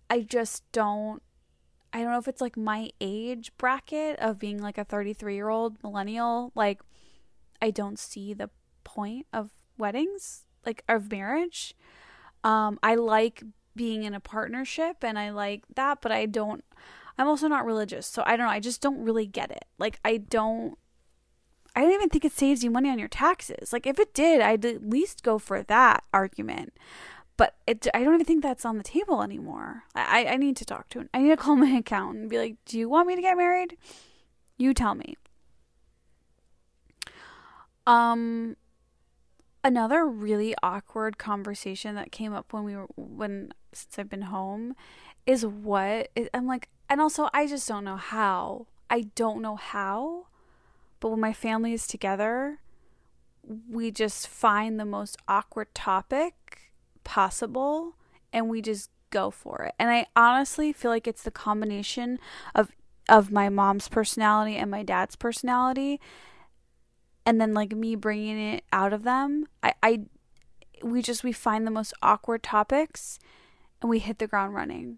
I 0.09 0.21
just 0.21 0.63
don't 0.71 1.21
I 1.95 1.99
don't 1.99 2.11
know 2.11 2.17
if 2.17 2.27
it's 2.27 2.41
like 2.41 2.57
my 2.57 2.89
age 2.99 3.53
bracket 3.57 4.19
of 4.19 4.37
being 4.37 4.61
like 4.61 4.77
a 4.77 4.83
33 4.83 5.33
year 5.33 5.47
old 5.47 5.81
millennial. 5.81 6.51
Like, 6.53 6.81
I 7.61 7.71
don't 7.71 7.97
see 7.97 8.33
the 8.33 8.49
point 8.83 9.27
of 9.31 9.51
weddings, 9.77 10.43
like 10.65 10.83
of 10.89 11.09
marriage. 11.09 11.73
Um, 12.43 12.79
I 12.83 12.95
like 12.95 13.43
being 13.75 14.03
in 14.03 14.13
a 14.13 14.19
partnership 14.19 14.97
and 15.03 15.19
I 15.19 15.29
like 15.31 15.63
that, 15.75 15.99
but 16.01 16.11
I 16.11 16.25
don't 16.25 16.63
I'm 17.17 17.27
also 17.27 17.47
not 17.47 17.65
religious. 17.65 18.07
So 18.07 18.23
I 18.25 18.35
don't 18.35 18.45
know, 18.45 18.51
I 18.51 18.59
just 18.59 18.81
don't 18.81 19.03
really 19.03 19.25
get 19.25 19.51
it. 19.51 19.65
Like 19.77 19.99
I 20.03 20.17
don't 20.17 20.77
I 21.75 21.81
don't 21.81 21.93
even 21.93 22.09
think 22.09 22.23
it 22.23 22.31
saves 22.31 22.63
you 22.63 22.71
money 22.71 22.89
on 22.89 22.99
your 22.99 23.09
taxes. 23.09 23.73
Like 23.73 23.85
if 23.85 23.99
it 23.99 24.13
did, 24.13 24.41
I'd 24.41 24.65
at 24.65 24.89
least 24.89 25.23
go 25.23 25.37
for 25.37 25.61
that 25.63 26.03
argument. 26.13 26.73
But 27.37 27.55
it, 27.67 27.87
I 27.93 28.03
don't 28.03 28.13
even 28.13 28.25
think 28.25 28.43
that's 28.43 28.63
on 28.63 28.77
the 28.77 28.83
table 28.83 29.21
anymore. 29.21 29.83
I, 29.93 30.25
I 30.25 30.37
need 30.37 30.55
to 30.57 30.65
talk 30.65 30.87
to 30.89 30.99
him. 30.99 31.09
I 31.13 31.19
need 31.19 31.29
to 31.29 31.37
call 31.37 31.55
my 31.57 31.69
accountant 31.69 32.21
and 32.21 32.29
be 32.29 32.37
like, 32.37 32.55
"Do 32.65 32.79
you 32.79 32.87
want 32.87 33.07
me 33.07 33.15
to 33.15 33.21
get 33.21 33.35
married? 33.35 33.77
You 34.57 34.73
tell 34.73 34.95
me." 34.95 35.17
Um, 37.85 38.55
another 39.65 40.05
really 40.05 40.55
awkward 40.63 41.17
conversation 41.17 41.95
that 41.95 42.11
came 42.11 42.33
up 42.33 42.53
when 42.53 42.63
we 42.63 42.75
were 42.75 42.87
when 42.95 43.51
since 43.75 43.97
I've 43.99 44.09
been 44.09 44.23
home 44.23 44.75
is 45.25 45.45
what 45.45 46.09
I'm 46.33 46.47
like 46.47 46.69
and 46.89 47.01
also 47.01 47.29
I 47.33 47.47
just 47.47 47.67
don't 47.67 47.83
know 47.83 47.97
how. 47.97 48.67
I 48.89 49.01
don't 49.15 49.41
know 49.41 49.55
how. 49.55 50.27
But 50.99 51.09
when 51.09 51.19
my 51.19 51.33
family 51.33 51.73
is 51.73 51.87
together, 51.87 52.59
we 53.69 53.91
just 53.91 54.27
find 54.27 54.79
the 54.79 54.85
most 54.85 55.17
awkward 55.27 55.73
topic 55.73 56.71
possible 57.03 57.95
and 58.31 58.49
we 58.49 58.61
just 58.61 58.89
go 59.09 59.31
for 59.31 59.63
it. 59.63 59.75
And 59.79 59.89
I 59.89 60.07
honestly 60.15 60.73
feel 60.73 60.91
like 60.91 61.07
it's 61.07 61.23
the 61.23 61.31
combination 61.31 62.19
of 62.53 62.71
of 63.07 63.31
my 63.31 63.49
mom's 63.49 63.87
personality 63.87 64.55
and 64.55 64.71
my 64.71 64.81
dad's 64.81 65.15
personality 65.15 66.01
and 67.23 67.39
then 67.39 67.53
like 67.53 67.71
me 67.71 67.95
bringing 67.95 68.39
it 68.39 68.63
out 68.71 68.93
of 68.93 69.03
them. 69.03 69.47
I 69.63 69.73
I 69.81 70.01
we 70.83 71.01
just 71.01 71.23
we 71.23 71.31
find 71.31 71.65
the 71.65 71.71
most 71.71 71.93
awkward 72.01 72.43
topics 72.43 73.19
and 73.85 73.89
we 73.91 73.99
hit 73.99 74.17
the 74.17 74.25
ground 74.25 74.55
running. 74.55 74.97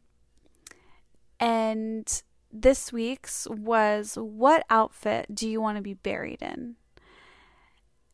And 1.42 2.22
this 2.54 2.94
week's 2.94 3.46
was 3.50 4.18
what 4.18 4.64
outfit 4.70 5.36
do 5.36 5.50
you 5.50 5.60
want 5.60 5.76
to 5.76 5.82
be 5.82 5.94
buried 5.94 6.42
in? 6.42 6.78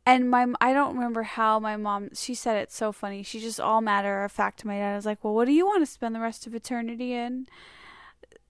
And 0.04 0.32
my 0.32 0.48
I 0.60 0.74
don't 0.74 0.96
remember 0.96 1.22
how 1.22 1.60
my 1.60 1.78
mom 1.78 2.10
she 2.16 2.34
said 2.34 2.58
it 2.58 2.72
so 2.72 2.92
funny. 2.92 3.22
She 3.22 3.40
just 3.40 3.60
all 3.60 3.82
matter 3.82 4.24
of 4.24 4.32
fact 4.32 4.62
to 4.62 4.68
my 4.68 4.80
dad. 4.80 4.94
I 4.94 4.96
was 4.96 5.06
like, 5.06 5.24
"Well, 5.24 5.36
what 5.36 5.46
do 5.46 5.52
you 5.52 5.64
want 5.68 5.84
to 5.84 5.92
spend 5.92 6.16
the 6.16 6.20
rest 6.20 6.48
of 6.48 6.56
eternity 6.56 7.14
in?" 7.14 7.46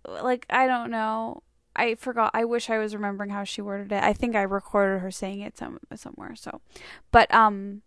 Like, 0.08 0.46
I 0.50 0.66
don't 0.66 0.92
know. 0.92 1.44
I 1.76 1.96
forgot. 1.96 2.32
I 2.34 2.46
wish 2.46 2.70
I 2.70 2.78
was 2.78 2.96
remembering 2.96 3.32
how 3.32 3.44
she 3.44 3.62
worded 3.62 3.92
it. 3.92 4.02
I 4.02 4.14
think 4.14 4.34
I 4.34 4.44
recorded 4.44 5.00
her 5.00 5.12
saying 5.12 5.42
it 5.42 5.58
some 5.58 5.78
somewhere. 5.94 6.36
So, 6.38 6.62
but 7.12 7.32
um 7.34 7.82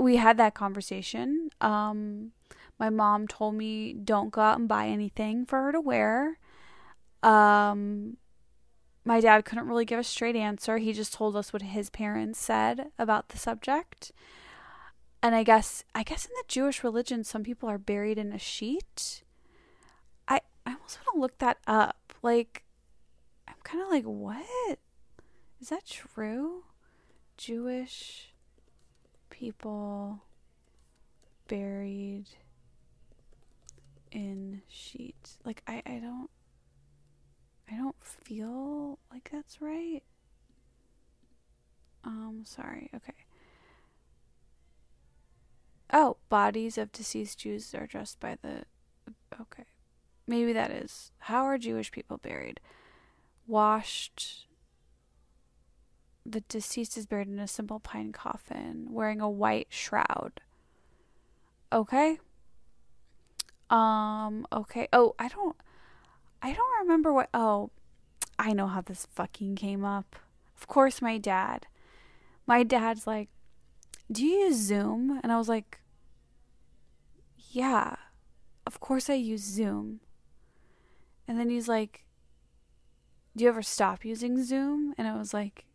we 0.00 0.16
had 0.16 0.36
that 0.38 0.54
conversation. 0.54 1.50
Um 1.60 2.32
my 2.78 2.90
mom 2.90 3.26
told 3.26 3.54
me 3.54 3.92
don't 3.92 4.30
go 4.30 4.40
out 4.40 4.58
and 4.58 4.68
buy 4.68 4.86
anything 4.86 5.44
for 5.44 5.62
her 5.62 5.72
to 5.72 5.80
wear. 5.80 6.38
Um, 7.22 8.16
my 9.04 9.20
dad 9.20 9.44
couldn't 9.44 9.68
really 9.68 9.84
give 9.84 9.98
a 9.98 10.04
straight 10.04 10.36
answer. 10.36 10.78
He 10.78 10.92
just 10.92 11.14
told 11.14 11.34
us 11.34 11.52
what 11.52 11.62
his 11.62 11.90
parents 11.90 12.38
said 12.38 12.90
about 12.98 13.30
the 13.30 13.38
subject. 13.38 14.12
And 15.22 15.34
I 15.34 15.42
guess 15.42 15.82
I 15.94 16.02
guess 16.02 16.26
in 16.26 16.32
the 16.36 16.44
Jewish 16.46 16.84
religion 16.84 17.24
some 17.24 17.42
people 17.42 17.68
are 17.68 17.78
buried 17.78 18.18
in 18.18 18.32
a 18.32 18.38
sheet. 18.38 19.24
I 20.28 20.40
I 20.64 20.74
almost 20.74 20.98
want 20.98 21.16
to 21.16 21.20
look 21.20 21.38
that 21.38 21.58
up. 21.66 22.12
Like 22.22 22.64
I'm 23.48 23.56
kind 23.64 23.82
of 23.82 23.88
like 23.90 24.04
what? 24.04 24.78
Is 25.60 25.70
that 25.70 25.86
true? 25.86 26.64
Jewish 27.36 28.32
people 29.30 30.22
buried 31.48 32.26
in 34.10 34.62
sheets. 34.68 35.38
Like 35.44 35.62
I, 35.66 35.82
I 35.86 35.98
don't 36.00 36.30
I 37.70 37.76
don't 37.76 37.96
feel 38.02 38.98
like 39.12 39.28
that's 39.30 39.60
right. 39.60 40.02
Um, 42.04 42.42
sorry. 42.44 42.90
Okay. 42.94 43.14
Oh, 45.92 46.16
bodies 46.28 46.78
of 46.78 46.92
deceased 46.92 47.40
Jews 47.40 47.74
are 47.74 47.86
dressed 47.86 48.20
by 48.20 48.38
the. 48.42 48.64
Okay. 49.40 49.64
Maybe 50.26 50.52
that 50.52 50.70
is. 50.70 51.12
How 51.18 51.44
are 51.44 51.58
Jewish 51.58 51.90
people 51.90 52.18
buried? 52.18 52.60
Washed. 53.46 54.46
The 56.24 56.40
deceased 56.42 56.96
is 56.98 57.06
buried 57.06 57.28
in 57.28 57.38
a 57.38 57.48
simple 57.48 57.80
pine 57.80 58.12
coffin, 58.12 58.88
wearing 58.90 59.20
a 59.20 59.30
white 59.30 59.68
shroud. 59.70 60.40
Okay. 61.72 62.18
Um, 63.70 64.46
okay. 64.52 64.88
Oh, 64.92 65.14
I 65.18 65.28
don't. 65.28 65.56
I 66.40 66.52
don't 66.52 66.80
remember 66.80 67.12
what. 67.12 67.28
Oh, 67.34 67.70
I 68.38 68.52
know 68.52 68.66
how 68.66 68.80
this 68.80 69.06
fucking 69.12 69.56
came 69.56 69.84
up. 69.84 70.16
Of 70.56 70.66
course, 70.66 71.02
my 71.02 71.18
dad. 71.18 71.66
My 72.46 72.62
dad's 72.62 73.06
like, 73.06 73.28
Do 74.10 74.24
you 74.24 74.46
use 74.46 74.56
Zoom? 74.56 75.20
And 75.22 75.32
I 75.32 75.36
was 75.36 75.48
like, 75.48 75.80
Yeah, 77.50 77.96
of 78.66 78.80
course 78.80 79.10
I 79.10 79.14
use 79.14 79.42
Zoom. 79.42 80.00
And 81.26 81.38
then 81.38 81.50
he's 81.50 81.68
like, 81.68 82.04
Do 83.36 83.44
you 83.44 83.50
ever 83.50 83.62
stop 83.62 84.04
using 84.04 84.42
Zoom? 84.42 84.94
And 84.96 85.06
I 85.06 85.16
was 85.16 85.34
like, 85.34 85.66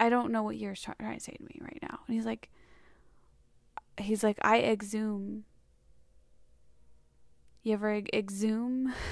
I 0.00 0.08
don't 0.08 0.32
know 0.32 0.42
what 0.42 0.56
you're 0.56 0.74
trying 0.74 1.18
to 1.18 1.20
say 1.20 1.32
to 1.32 1.42
me 1.42 1.60
right 1.60 1.78
now. 1.82 2.00
And 2.06 2.16
he's 2.16 2.26
like, 2.26 2.50
He's 3.98 4.24
like, 4.24 4.38
I 4.42 4.60
exhume. 4.60 5.44
You 7.64 7.72
ever 7.74 8.02
exhume? 8.12 8.94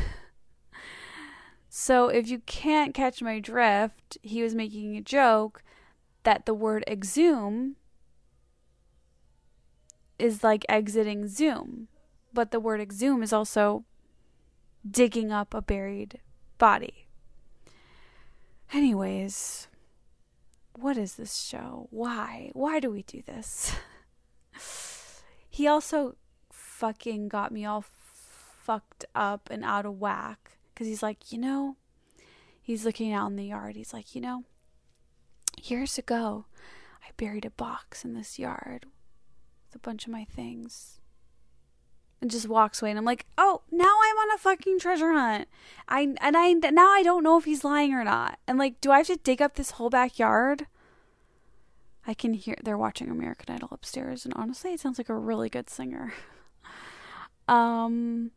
So 1.75 2.09
if 2.09 2.29
you 2.29 2.41
can't 2.41 2.93
catch 2.93 3.23
my 3.23 3.41
drift, 3.41 4.19
he 4.21 4.43
was 4.43 4.55
making 4.55 4.95
a 4.95 5.01
joke 5.01 5.63
that 6.23 6.45
the 6.45 6.53
word 6.53 6.85
exhume 6.87 7.77
is 10.19 10.45
like 10.45 10.67
exiting 10.69 11.29
Zoom, 11.29 11.89
but 12.35 12.51
the 12.51 12.61
word 12.61 12.79
exhume 12.79 13.23
is 13.23 13.33
also 13.33 13.87
digging 14.87 15.33
up 15.33 15.55
a 15.55 15.63
buried 15.63 16.21
body. 16.59 17.07
Anyways, 18.75 19.69
what 20.75 20.99
is 20.99 21.15
this 21.15 21.41
show? 21.41 21.89
Why? 21.91 22.51
Why 22.53 22.81
do 22.81 22.91
we 22.91 23.03
do 23.03 23.23
this? 23.23 23.75
he 25.49 25.67
also 25.67 26.17
fucking 26.51 27.29
got 27.29 27.51
me 27.51 27.65
all 27.65 27.81
fucked 28.63 29.05
up 29.15 29.49
and 29.51 29.65
out 29.65 29.87
of 29.87 29.99
whack 29.99 30.59
because 30.73 30.87
he's 30.87 31.03
like, 31.03 31.33
you 31.33 31.39
know, 31.39 31.77
he's 32.61 32.85
looking 32.85 33.13
out 33.13 33.31
in 33.31 33.37
the 33.37 33.47
yard. 33.47 33.77
He's 33.77 33.93
like, 33.93 34.15
you 34.15 34.21
know, 34.21 34.45
years 35.63 35.99
ago, 35.99 36.47
I 37.03 37.11
buried 37.17 37.45
a 37.45 37.51
box 37.51 38.05
in 38.05 38.15
this 38.15 38.39
yard 38.39 38.87
with 39.67 39.77
a 39.77 39.79
bunch 39.79 40.07
of 40.07 40.13
my 40.13 40.25
things. 40.25 40.99
And 42.21 42.31
just 42.31 42.49
walks 42.49 42.81
away, 42.81 42.91
and 42.91 42.99
I'm 43.01 43.05
like, 43.05 43.27
"Oh, 43.37 43.63
now 43.73 43.99
I'm 44.01 44.17
on 44.17 44.33
a 44.33 44.39
fucking 44.39 44.79
treasure 44.79 45.11
hunt." 45.11 45.49
I 45.89 46.15
and 46.21 46.37
I 46.37 46.53
now 46.53 46.89
I 46.89 47.03
don't 47.03 47.25
know 47.25 47.37
if 47.37 47.47
he's 47.47 47.65
lying 47.65 47.93
or 47.93 48.05
not. 48.05 48.39
And 48.47 48.59
like, 48.61 48.81
do 48.81 48.93
I 48.93 48.99
have 48.99 49.09
to 49.09 49.17
dig 49.17 49.43
up 49.43 49.57
this 49.57 49.73
whole 49.73 49.91
backyard? 49.91 50.69
I 52.07 52.15
can 52.15 52.35
hear 52.35 52.55
they're 52.63 52.79
watching 52.79 53.11
American 53.11 53.53
Idol 53.53 53.71
upstairs, 53.73 54.25
and 54.25 54.33
honestly, 54.35 54.73
it 54.73 54.79
sounds 54.79 54.99
like 54.99 55.09
a 55.09 55.17
really 55.17 55.49
good 55.49 55.69
singer. 55.69 56.13
um, 57.49 58.31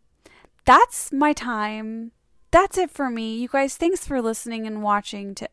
that's 0.65 1.11
my 1.11 1.31
time 1.33 2.11
that's 2.55 2.77
it 2.77 2.89
for 2.89 3.09
me. 3.09 3.35
You 3.35 3.49
guys, 3.49 3.75
thanks 3.75 4.07
for 4.07 4.21
listening 4.21 4.65
and 4.65 4.81
watching 4.81 5.35
to 5.35 5.49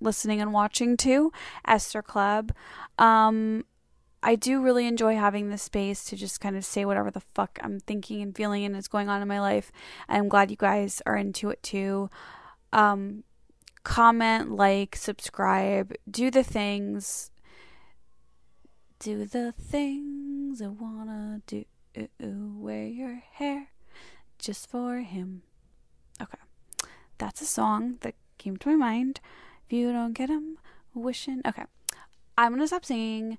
listening 0.00 0.40
and 0.40 0.52
watching 0.52 0.96
to 0.96 1.32
Esther 1.64 2.02
Club. 2.02 2.50
Um 2.98 3.64
I 4.20 4.34
do 4.34 4.60
really 4.60 4.88
enjoy 4.88 5.14
having 5.14 5.48
this 5.48 5.62
space 5.62 6.04
to 6.06 6.16
just 6.16 6.40
kind 6.40 6.56
of 6.56 6.64
say 6.64 6.84
whatever 6.84 7.08
the 7.12 7.22
fuck 7.34 7.60
I'm 7.62 7.78
thinking 7.78 8.20
and 8.20 8.36
feeling 8.36 8.64
and 8.64 8.76
is 8.76 8.88
going 8.88 9.08
on 9.08 9.22
in 9.22 9.28
my 9.28 9.40
life. 9.40 9.70
I'm 10.08 10.28
glad 10.28 10.50
you 10.50 10.56
guys 10.56 11.00
are 11.06 11.16
into 11.16 11.50
it 11.50 11.62
too. 11.62 12.10
Um, 12.72 13.22
comment, 13.84 14.50
like, 14.50 14.96
subscribe, 14.96 15.94
do 16.10 16.32
the 16.32 16.42
things. 16.42 17.30
Do 18.98 19.24
the 19.24 19.52
things 19.52 20.60
I 20.60 20.66
wanna 20.66 21.42
do. 21.46 21.64
Ooh, 21.96 22.56
Wear 22.58 22.86
your 22.86 23.22
hair 23.32 23.68
just 24.40 24.68
for 24.68 24.98
him. 24.98 25.42
Okay. 26.20 26.38
That's 27.18 27.40
a 27.40 27.46
song 27.46 27.98
that 28.00 28.14
came 28.38 28.56
to 28.58 28.68
my 28.70 28.76
mind. 28.76 29.20
If 29.66 29.72
you 29.72 29.92
don't 29.92 30.12
get 30.14 30.30
him, 30.30 30.58
wishing. 30.94 31.42
Okay. 31.46 31.64
I'm 32.36 32.52
going 32.52 32.60
to 32.60 32.66
stop 32.66 32.84
singing. 32.84 33.38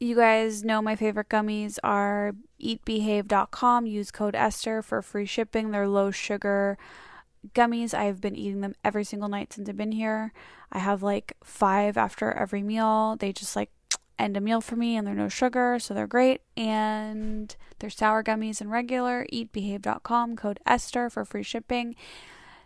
You 0.00 0.16
guys 0.16 0.64
know 0.64 0.82
my 0.82 0.96
favorite 0.96 1.28
gummies 1.28 1.78
are 1.84 2.32
eatbehave.com. 2.60 3.86
Use 3.86 4.10
code 4.10 4.34
Esther 4.34 4.82
for 4.82 5.02
free 5.02 5.26
shipping. 5.26 5.70
They're 5.70 5.86
low 5.86 6.10
sugar 6.10 6.76
gummies. 7.54 7.94
I've 7.94 8.20
been 8.20 8.34
eating 8.36 8.62
them 8.62 8.74
every 8.84 9.04
single 9.04 9.28
night 9.28 9.52
since 9.52 9.68
I've 9.68 9.76
been 9.76 9.92
here. 9.92 10.32
I 10.72 10.78
have 10.78 11.02
like 11.02 11.36
five 11.44 11.96
after 11.96 12.32
every 12.32 12.62
meal. 12.62 13.16
They 13.16 13.32
just 13.32 13.54
like 13.54 13.70
end 14.18 14.36
a 14.36 14.40
meal 14.40 14.60
for 14.60 14.76
me 14.76 14.96
and 14.96 15.06
they're 15.06 15.14
no 15.14 15.28
sugar, 15.28 15.78
so 15.78 15.94
they're 15.94 16.06
great. 16.06 16.42
And 16.56 17.54
they're 17.78 17.90
sour 17.90 18.22
gummies 18.22 18.60
and 18.60 18.70
regular. 18.70 19.26
Eatbehave.com, 19.32 20.36
code 20.36 20.60
Esther 20.66 21.10
for 21.10 21.24
free 21.24 21.42
shipping. 21.42 21.94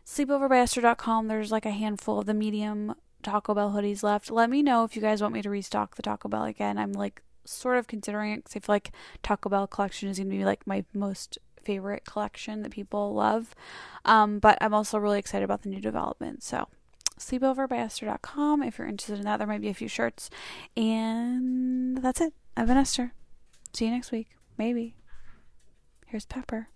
Sleepoverbyesther.com, 0.05 1.29
there's 1.29 1.51
like 1.51 1.67
a 1.67 1.71
handful 1.71 2.21
of 2.21 2.27
the 2.27 2.35
medium 2.35 2.95
Taco 3.23 3.55
Bell 3.55 3.73
hoodies 3.73 4.03
left. 4.03 4.31
Let 4.31 4.51
me 4.51 4.63
know 4.63 4.85
if 4.85 4.95
you 4.95 5.03
guys 5.03 5.21
want 5.21 5.35
me 5.35 5.43
to 5.43 5.51
restock 5.51 5.97
the 5.97 6.03
Taco 6.03 6.29
Bell 6.29 6.45
again. 6.45 6.79
I'm 6.79 6.93
like 6.93 7.23
sort 7.45 7.79
of 7.79 7.87
considering 7.87 8.33
it 8.33 8.45
because 8.45 8.57
I 8.57 8.61
feel 8.61 8.75
like 8.75 8.93
Taco 9.23 9.49
Bell 9.49 9.67
collection 9.67 10.09
is 10.09 10.19
going 10.19 10.31
to 10.31 10.37
be 10.37 10.45
like 10.45 10.67
my 10.67 10.85
most 10.95 11.39
favorite 11.63 12.05
collection 12.05 12.63
that 12.63 12.71
people 12.71 13.15
love. 13.15 13.55
Um, 14.05 14.39
but 14.39 14.59
I'm 14.61 14.73
also 14.73 14.99
really 14.99 15.19
excited 15.19 15.45
about 15.45 15.63
the 15.63 15.69
new 15.69 15.81
development. 15.81 16.45
So 16.45 16.69
sleepoverbyesther.com 17.19 18.63
if 18.63 18.79
you're 18.79 18.89
interested 18.89 19.19
in 19.19 19.25
that. 19.25 19.39
There 19.39 19.47
might 19.47 19.61
be 19.61 19.69
a 19.69 19.75
few 19.75 19.89
shirts. 19.89 20.31
And 20.77 21.99
that's 21.99 22.21
it. 22.21 22.33
I've 22.57 22.69
been 22.69 22.77
Esther. 22.77 23.13
See 23.73 23.87
you 23.87 23.91
next 23.91 24.13
week. 24.13 24.29
Maybe. 24.59 24.97
Here's 26.07 26.25
Pepper. 26.25 26.69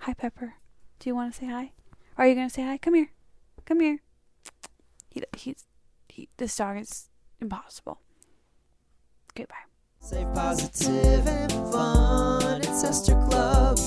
Hi, 0.00 0.14
Pepper. 0.14 0.54
Do 0.98 1.10
you 1.10 1.14
want 1.14 1.32
to 1.32 1.38
say 1.38 1.46
hi? 1.46 1.72
Are 2.16 2.26
you 2.26 2.34
going 2.34 2.48
to 2.48 2.54
say 2.54 2.62
hi? 2.62 2.78
Come 2.78 2.94
here. 2.94 3.10
Come 3.64 3.80
here. 3.80 4.00
He, 5.10 5.22
he's, 5.36 5.64
he, 6.08 6.28
this 6.36 6.56
dog 6.56 6.78
is 6.78 7.08
impossible. 7.40 8.00
Goodbye. 9.34 9.54
Safe, 10.00 10.26
positive, 10.34 11.26
and 11.26 11.52
fun. 11.72 12.60
It's 12.60 12.84
Esther 12.84 13.14
Club. 13.28 13.78